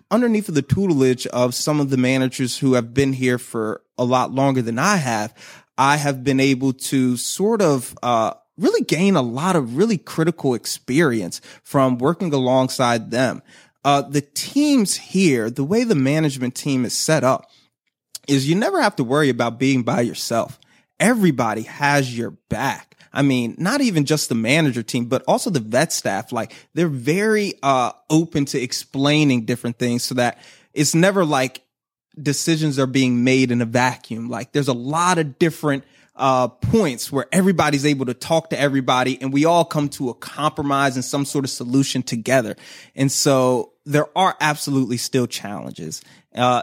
[0.09, 4.05] underneath of the tutelage of some of the managers who have been here for a
[4.05, 5.34] lot longer than I have,
[5.78, 10.55] I have been able to sort of, uh, really gain a lot of really critical
[10.55, 13.42] experience from working alongside them.
[13.84, 17.50] Uh, the teams here, the way the management team is set up,
[18.28, 20.59] is you never have to worry about being by yourself.
[21.00, 22.96] Everybody has your back.
[23.12, 26.30] I mean, not even just the manager team, but also the vet staff.
[26.30, 30.38] Like they're very, uh, open to explaining different things so that
[30.72, 31.62] it's never like
[32.21, 34.29] decisions are being made in a vacuum.
[34.29, 35.85] Like there's a lot of different,
[36.15, 40.15] uh, points where everybody's able to talk to everybody and we all come to a
[40.15, 42.55] compromise and some sort of solution together.
[42.95, 46.03] And so there are absolutely still challenges.
[46.35, 46.63] Uh,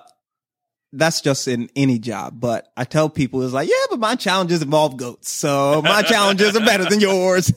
[0.92, 2.40] that's just in any job.
[2.40, 5.30] But I tell people it's like, yeah, but my challenges involve goats.
[5.30, 7.52] So my challenges are better than yours.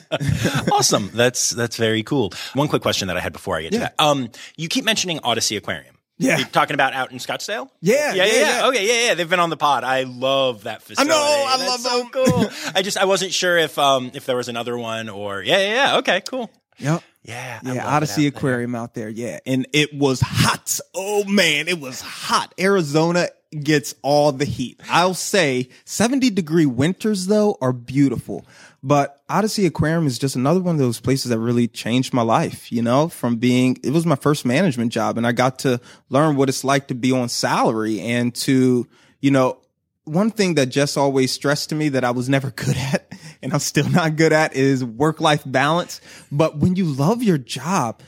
[0.72, 1.10] awesome.
[1.14, 2.32] That's, that's very cool.
[2.54, 3.78] One quick question that I had before I get yeah.
[3.78, 3.94] to that.
[3.98, 5.95] Um, you keep mentioning OdySea Aquarium.
[6.18, 6.38] Yeah.
[6.38, 7.68] You're talking about out in Scottsdale?
[7.80, 8.14] Yeah.
[8.14, 8.40] Yeah, yeah, yeah.
[8.60, 8.68] yeah.
[8.68, 9.14] Okay, yeah, yeah.
[9.14, 9.84] They've been on the pod.
[9.84, 11.12] I love that facility.
[11.12, 12.50] I know, I That's love so cool.
[12.74, 15.74] I just I wasn't sure if um if there was another one or yeah, yeah,
[15.74, 15.98] yeah.
[15.98, 16.50] Okay, cool.
[16.78, 17.02] Yep.
[17.22, 17.60] Yeah.
[17.64, 18.00] Yeah.
[18.00, 18.80] OdySea out Aquarium there.
[18.80, 19.08] out there.
[19.08, 19.40] Yeah.
[19.46, 20.78] And it was hot.
[20.94, 22.54] Oh man, it was hot.
[22.58, 23.28] Arizona
[23.62, 24.80] gets all the heat.
[24.88, 28.46] I'll say 70 degree winters though are beautiful.
[28.86, 32.70] But OdySea Aquarium is just another one of those places that really changed my life,
[32.70, 36.36] you know, from being, it was my first management job and I got to learn
[36.36, 38.86] what it's like to be on salary and to,
[39.20, 39.58] you know,
[40.04, 43.12] one thing that Jess always stressed to me that I was never good at
[43.42, 46.00] and I'm still not good at is work life balance.
[46.30, 48.00] But when you love your job,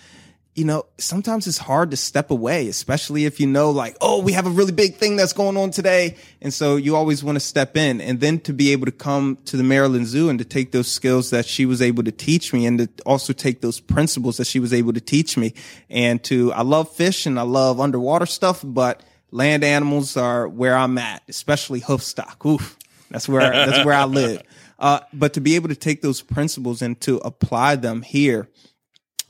[0.58, 4.32] you know, sometimes it's hard to step away, especially if you know, like, oh, we
[4.32, 6.16] have a really big thing that's going on today.
[6.42, 9.38] And so you always want to step in and then to be able to come
[9.44, 12.52] to the Maryland Zoo and to take those skills that she was able to teach
[12.52, 15.54] me and to also take those principles that she was able to teach me.
[15.88, 19.00] And to, I love fish and I love underwater stuff, but
[19.30, 22.44] land animals are where I'm at, especially hoofstock.
[22.44, 22.76] Oof.
[23.12, 24.42] That's where, that's where I live.
[24.80, 28.48] Uh, but to be able to take those principles and to apply them here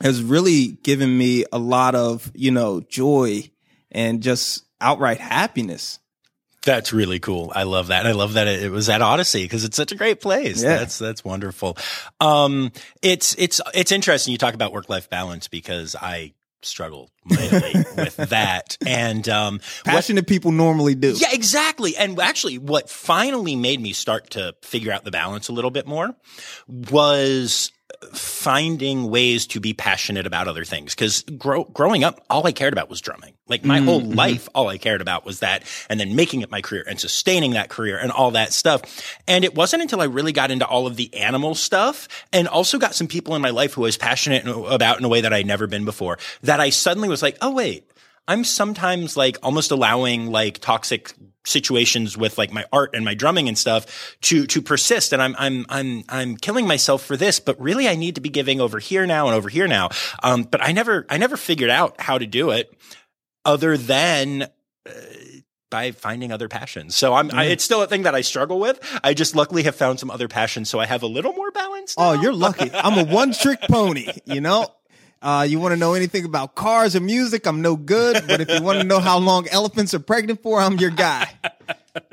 [0.00, 3.50] has really given me a lot of, you know, joy
[3.90, 5.98] and just outright happiness.
[6.62, 7.52] That's really cool.
[7.54, 8.06] I love that.
[8.06, 10.62] I love that it was at OdySea because it's such a great place.
[10.62, 10.78] Yeah.
[10.78, 11.78] That's, that's wonderful.
[12.20, 14.32] Um, it's, it's, it's interesting.
[14.32, 18.76] You talk about work life balance because I struggle with that.
[18.84, 21.12] And um, passionate what, people normally do.
[21.12, 21.96] Yeah, exactly.
[21.96, 25.86] And actually, what finally made me start to figure out the balance a little bit
[25.86, 26.14] more
[26.66, 27.72] was
[28.12, 30.94] finding ways to be passionate about other things.
[30.94, 33.34] Cause grow, growing up, all I cared about was drumming.
[33.48, 33.86] Like my mm-hmm.
[33.86, 37.00] whole life, all I cared about was that and then making it my career and
[37.00, 38.82] sustaining that career and all that stuff.
[39.26, 42.78] And it wasn't until I really got into all of the animal stuff and also
[42.78, 45.32] got some people in my life who I was passionate about in a way that
[45.32, 47.90] I'd never been before that I suddenly was like, oh, wait,
[48.28, 51.14] I'm sometimes like almost allowing like toxic
[51.48, 55.34] situations with like my art and my drumming and stuff to to persist and I'm
[55.38, 58.78] I'm I'm I'm killing myself for this but really I need to be giving over
[58.78, 59.88] here now and over here now
[60.22, 62.72] um but I never I never figured out how to do it
[63.44, 64.90] other than uh,
[65.70, 66.96] by finding other passions.
[66.96, 68.80] So I'm, I, it's still a thing that I struggle with.
[69.04, 70.70] I just luckily have found some other passions.
[70.70, 71.94] So I have a little more balance.
[71.98, 72.18] Oh, now.
[72.18, 72.70] Oh, you're lucky.
[72.72, 74.66] I'm a one trick pony, you know?
[75.20, 77.46] Uh, you want to know anything about cars or music?
[77.46, 78.24] I'm no good.
[78.26, 81.30] But if you want to know how long elephants are pregnant for, I'm your guy.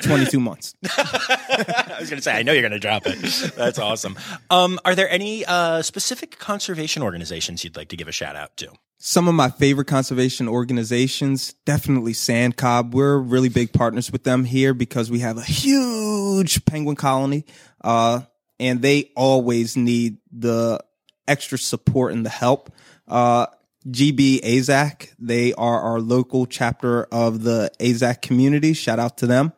[0.01, 0.75] 22 months.
[0.97, 3.19] I was going to say, I know you're going to drop it.
[3.55, 4.17] That's awesome.
[4.49, 8.57] Um, are there any uh, specific conservation organizations you'd like to give a shout out
[8.57, 8.71] to?
[8.97, 12.91] Some of my favorite conservation organizations, definitely SANCCOB.
[12.91, 17.45] We're really big partners with them here because we have a huge penguin colony.
[17.81, 18.21] Uh,
[18.59, 20.79] and they always need the
[21.27, 22.71] extra support and the help.
[23.07, 23.47] Uh,
[23.87, 28.73] GB AAZK, they are our local chapter of the AAZK community.
[28.73, 29.53] Shout out to them.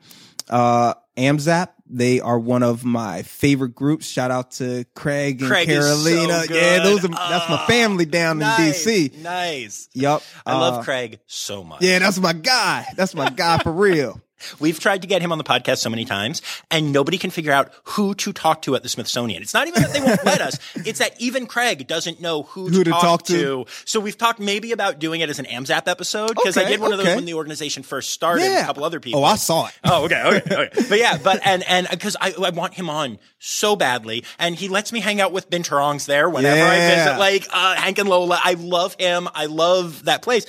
[0.50, 4.06] Uh, AMZAP, they are one of my favorite groups.
[4.06, 6.46] Shout out to Craig and Craig is so Carolina.
[6.54, 9.18] yeah, those are, that's my Ah, family down Nice, in DC.
[9.24, 9.90] Nice.
[9.94, 10.22] Yep.
[10.46, 11.82] I love Uh, Craig so much.
[11.82, 12.86] Yeah, that's my guy.
[12.98, 14.22] That's my guy for real.
[14.60, 17.52] We've tried to get him on the podcast so many times, and nobody can figure
[17.52, 19.42] out who to talk to at the Smithsonian.
[19.42, 22.68] It's not even that they won't let us; it's that even Craig doesn't know who,
[22.70, 23.34] Who to, talk, talk to.
[23.34, 23.66] to.
[23.86, 26.94] So we've talked maybe about doing it as an AMZAP episode because I did one
[26.94, 28.42] of those when the organization first started.
[28.44, 28.64] with Yeah.
[28.64, 29.20] A couple other people.
[29.22, 29.74] Oh, I saw it.
[29.84, 30.82] Oh, okay, okay, okay.
[30.90, 34.70] But yeah, but and and because I, I want him on so badly, and he
[34.70, 38.08] lets me hang out with Ben Binturongs there whenever I visit, like uh, Hank and
[38.08, 38.40] Lola.
[38.44, 39.28] I love him.
[39.34, 40.46] I love that place,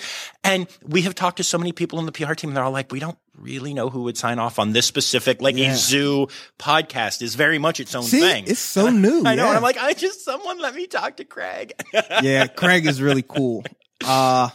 [0.49, 2.51] and we have talked to so many people in the PR team.
[2.51, 5.41] and They're all like, we don't really know who would sign off on this specific,
[5.43, 5.73] like Yeah.
[5.73, 6.29] a zoo
[6.59, 8.45] podcast is very much its own See, thing.
[8.47, 9.23] it's so new.
[9.25, 9.49] I know, yeah.
[9.49, 11.73] and I'm like, I just someone let me talk to Craig.
[12.23, 13.65] yeah, Craig is really cool.
[14.05, 14.49] Uh,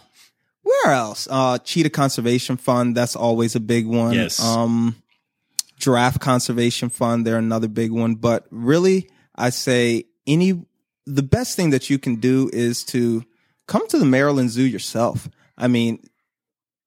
[0.63, 1.27] where else?
[1.29, 2.95] Uh, Cheetah Conservation Fund.
[2.95, 4.13] That's always a big one.
[4.13, 4.41] Yes.
[4.41, 4.95] Um,
[5.77, 7.25] Giraffe Conservation Fund.
[7.27, 8.15] They're another big one.
[8.15, 10.65] But really, I say any,
[11.05, 13.23] the best thing that you can do is to
[13.67, 15.29] come to the Maryland Zoo yourself.
[15.57, 16.03] I mean,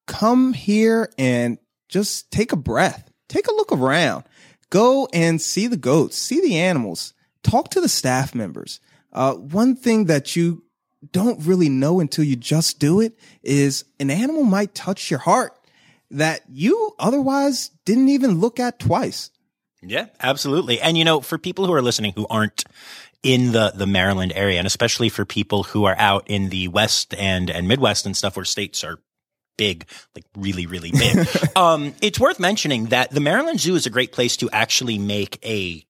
[0.07, 1.59] come here and
[1.89, 4.25] just take a breath, take a look around,
[4.71, 8.81] go and see the goats, see the animals, talk to the staff members.
[9.13, 10.65] Uh, one thing that you
[11.13, 15.53] don't really know until you just do it is an animal might touch your heart
[16.11, 19.31] that you otherwise didn't even look at twice.
[19.83, 20.81] Yeah, absolutely.
[20.81, 22.65] And you know, for people who are listening who aren't
[23.27, 27.13] in the the Maryland area, and especially for people who are out in the West
[27.19, 29.01] and and Midwest and stuff where states are
[29.59, 31.27] big, like really, really big.
[31.57, 35.45] um, it's worth mentioning that the Maryland Zoo is a great place to actually make
[35.45, 35.85] a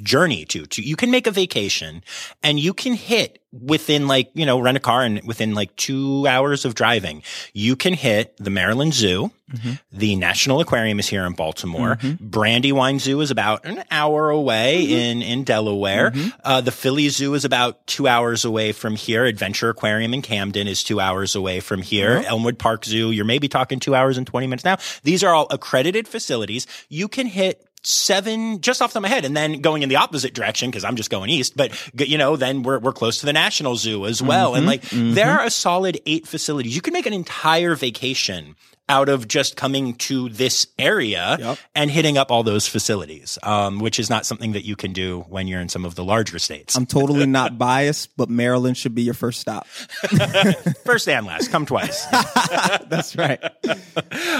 [0.00, 2.02] journey to, to you can make a vacation
[2.42, 6.26] and you can hit within like you know rent a car and within like two
[6.26, 7.22] hours of driving
[7.54, 9.30] you can hit the maryland zoo.
[9.50, 9.72] Mm-hmm.
[9.92, 11.96] The national aquarium is here in baltimore.
[11.96, 12.26] Mm-hmm.
[12.26, 14.92] Brandywine zoo is about an hour away mm-hmm.
[14.92, 16.12] in in delaware.
[16.44, 19.24] Uh, the philly zoo is about two hours away from here.
[19.24, 22.22] Adventure aquarium in camden is two hours away from here.
[22.24, 22.28] Oh.
[22.28, 24.76] Elmwood park zoo you're maybe talking two hours and 20 minutes now.
[25.02, 26.66] These are all accredited facilities.
[26.90, 29.88] You can hit seven just off the top of my head and then going in
[29.88, 31.70] the opposite direction because i'm just going east but
[32.08, 34.54] you know then we're, we're close to the national zoo as well.
[34.54, 36.74] And like there are a solid eight facilities.
[36.74, 38.56] You can make an entire vacation
[38.90, 41.58] out of just coming to this area Yep.
[41.74, 45.26] and hitting up all those facilities um, which is not something that you can do
[45.28, 46.74] when you're in some of the larger states.
[46.74, 49.66] I'm totally not biased, but Maryland should be your first stop.
[50.84, 51.50] first and last.
[51.50, 52.06] Come twice.
[52.88, 53.40] That's right.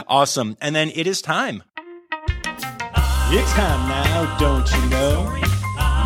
[0.06, 0.56] awesome.
[0.60, 1.62] And then it is time
[3.30, 5.30] it's time now don't you know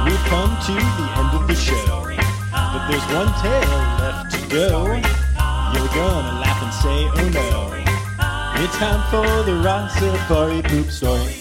[0.05, 2.05] we've come to the end of the show
[2.51, 4.85] but there's one tale left to go
[5.73, 11.35] you're gonna laugh and say oh no it's time for the Rossifari poop story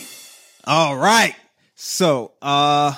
[0.65, 1.35] All right.
[1.75, 2.93] So, uh,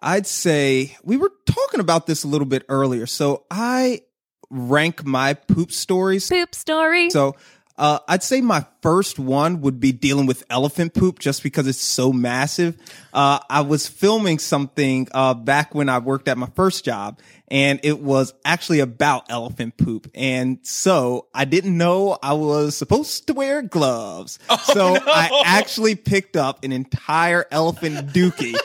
[0.00, 3.06] I'd say we were talking about this a little bit earlier.
[3.06, 4.00] So I
[4.48, 6.28] rank my poop stories.
[6.28, 7.10] Poop story.
[7.10, 7.36] So,
[7.80, 11.80] uh, I'd say my first one would be dealing with elephant poop just because it's
[11.80, 12.76] so massive.
[13.12, 17.18] Uh, I was filming something, uh, back when I worked at my first job
[17.48, 20.10] and it was actually about elephant poop.
[20.14, 24.38] And so I didn't know I was supposed to wear gloves.
[24.64, 28.58] so I actually picked up an entire elephant dookie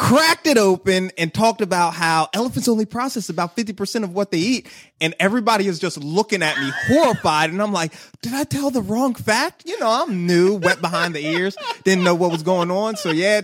[0.00, 4.38] cracked it open and talked about how elephants only process about 50% of what they
[4.38, 4.66] eat.
[4.98, 7.50] And everybody is just looking at me horrified.
[7.50, 7.92] And I'm like,
[8.22, 9.64] did I tell the wrong fact?
[9.66, 12.96] You know, I'm new, wet behind the ears, didn't know what was going on.
[12.96, 13.42] So yeah,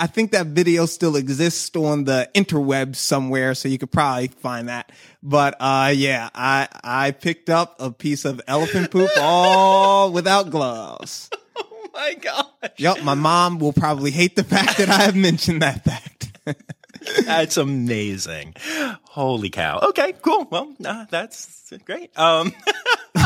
[0.00, 3.54] I think that video still exists on the interwebs somewhere.
[3.54, 4.90] So you could probably find that.
[5.22, 11.30] But, uh, yeah, I, I picked up a piece of elephant poop all without gloves.
[11.92, 13.02] My gosh Yep.
[13.02, 16.38] My mom will probably hate the fact that I have mentioned that fact.
[17.24, 18.54] That's amazing.
[19.02, 19.80] Holy cow.
[19.88, 20.46] Okay, cool.
[20.50, 22.16] Well, uh, that's great.
[22.16, 22.52] Um,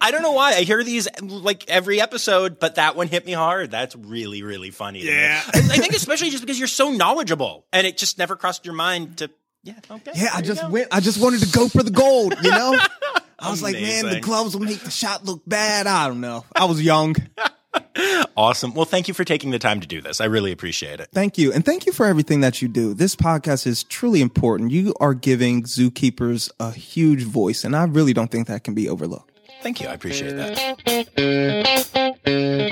[0.00, 3.32] I don't know why I hear these like every episode, but that one hit me
[3.32, 3.72] hard.
[3.72, 5.00] That's really, really funny.
[5.00, 5.42] Yeah.
[5.52, 8.74] I, I think especially just because you're so knowledgeable and it just never crossed your
[8.74, 9.30] mind to,
[9.64, 10.12] yeah, okay.
[10.14, 10.88] Yeah, I just went.
[10.92, 12.34] I just wanted to go for the gold.
[12.42, 12.76] You know,
[13.38, 15.86] I was like, man, the gloves will make the shot look bad.
[15.86, 16.44] I don't know.
[16.54, 17.14] I was young.
[18.36, 18.72] Awesome.
[18.74, 20.20] Well, thank you for taking the time to do this.
[20.20, 21.08] I really appreciate it.
[21.12, 21.52] Thank you.
[21.52, 22.94] And thank you for everything that you do.
[22.94, 24.70] This podcast is truly important.
[24.70, 28.88] You are giving zookeepers a huge voice, and I really don't think that can be
[28.88, 29.30] overlooked.
[29.62, 29.88] Thank you.
[29.88, 30.58] I appreciate that.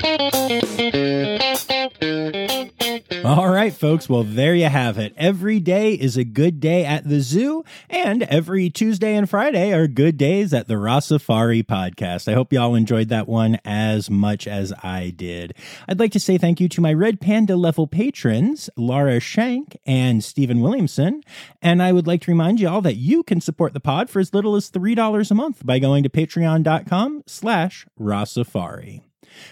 [3.25, 4.09] All right, folks.
[4.09, 5.13] Well, there you have it.
[5.15, 9.87] Every day is a good day at the zoo, and every Tuesday and Friday are
[9.87, 12.27] good days at the Rossifari podcast.
[12.27, 15.53] I hope y'all enjoyed that one as much as I did.
[15.87, 20.23] I'd like to say thank you to my Red Panda level patrons, Laura Shank and
[20.23, 21.21] Stephen Williamson.
[21.61, 24.33] And I would like to remind y'all that you can support the pod for as
[24.33, 29.01] little as $3 a month by going to patreon.com slash Rossifari.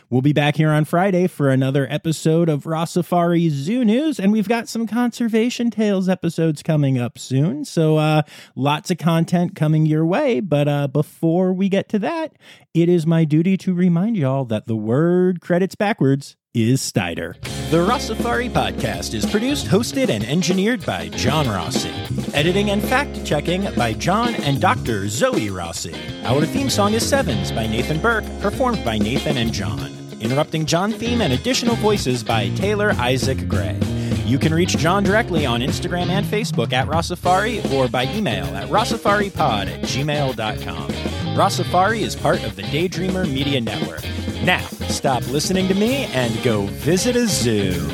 [0.10, 4.48] We'll be back here on Friday for another episode of Rossifari Zoo News, and we've
[4.48, 7.66] got some Conservation Tales episodes coming up soon.
[7.66, 8.24] So, uh,
[8.56, 10.40] lots of content coming your way.
[10.40, 12.34] But uh, before we get to that,
[12.74, 17.40] it is my duty to remind y'all that the word credits backwards is Stider.
[17.70, 21.92] The Rossifari podcast is produced, hosted, and engineered by John Rossi.
[22.34, 25.08] Editing and fact checking by John and Dr.
[25.10, 25.94] Zoe Rossi.
[26.24, 29.92] Our theme song is Sevens by Nathan Burke, performed by Nathan and John.
[30.22, 33.80] Interrupting John theme and additional voices by Taylor Isaac Gray.
[34.26, 38.70] You can reach John directly on Instagram and Facebook at Rossifari or by email at
[38.70, 40.88] rossifaripod at gmail.com.
[41.36, 44.04] Rossifari is part of the Daydreamer Media Network.
[44.50, 47.88] Now, stop listening to me and go visit a zoo.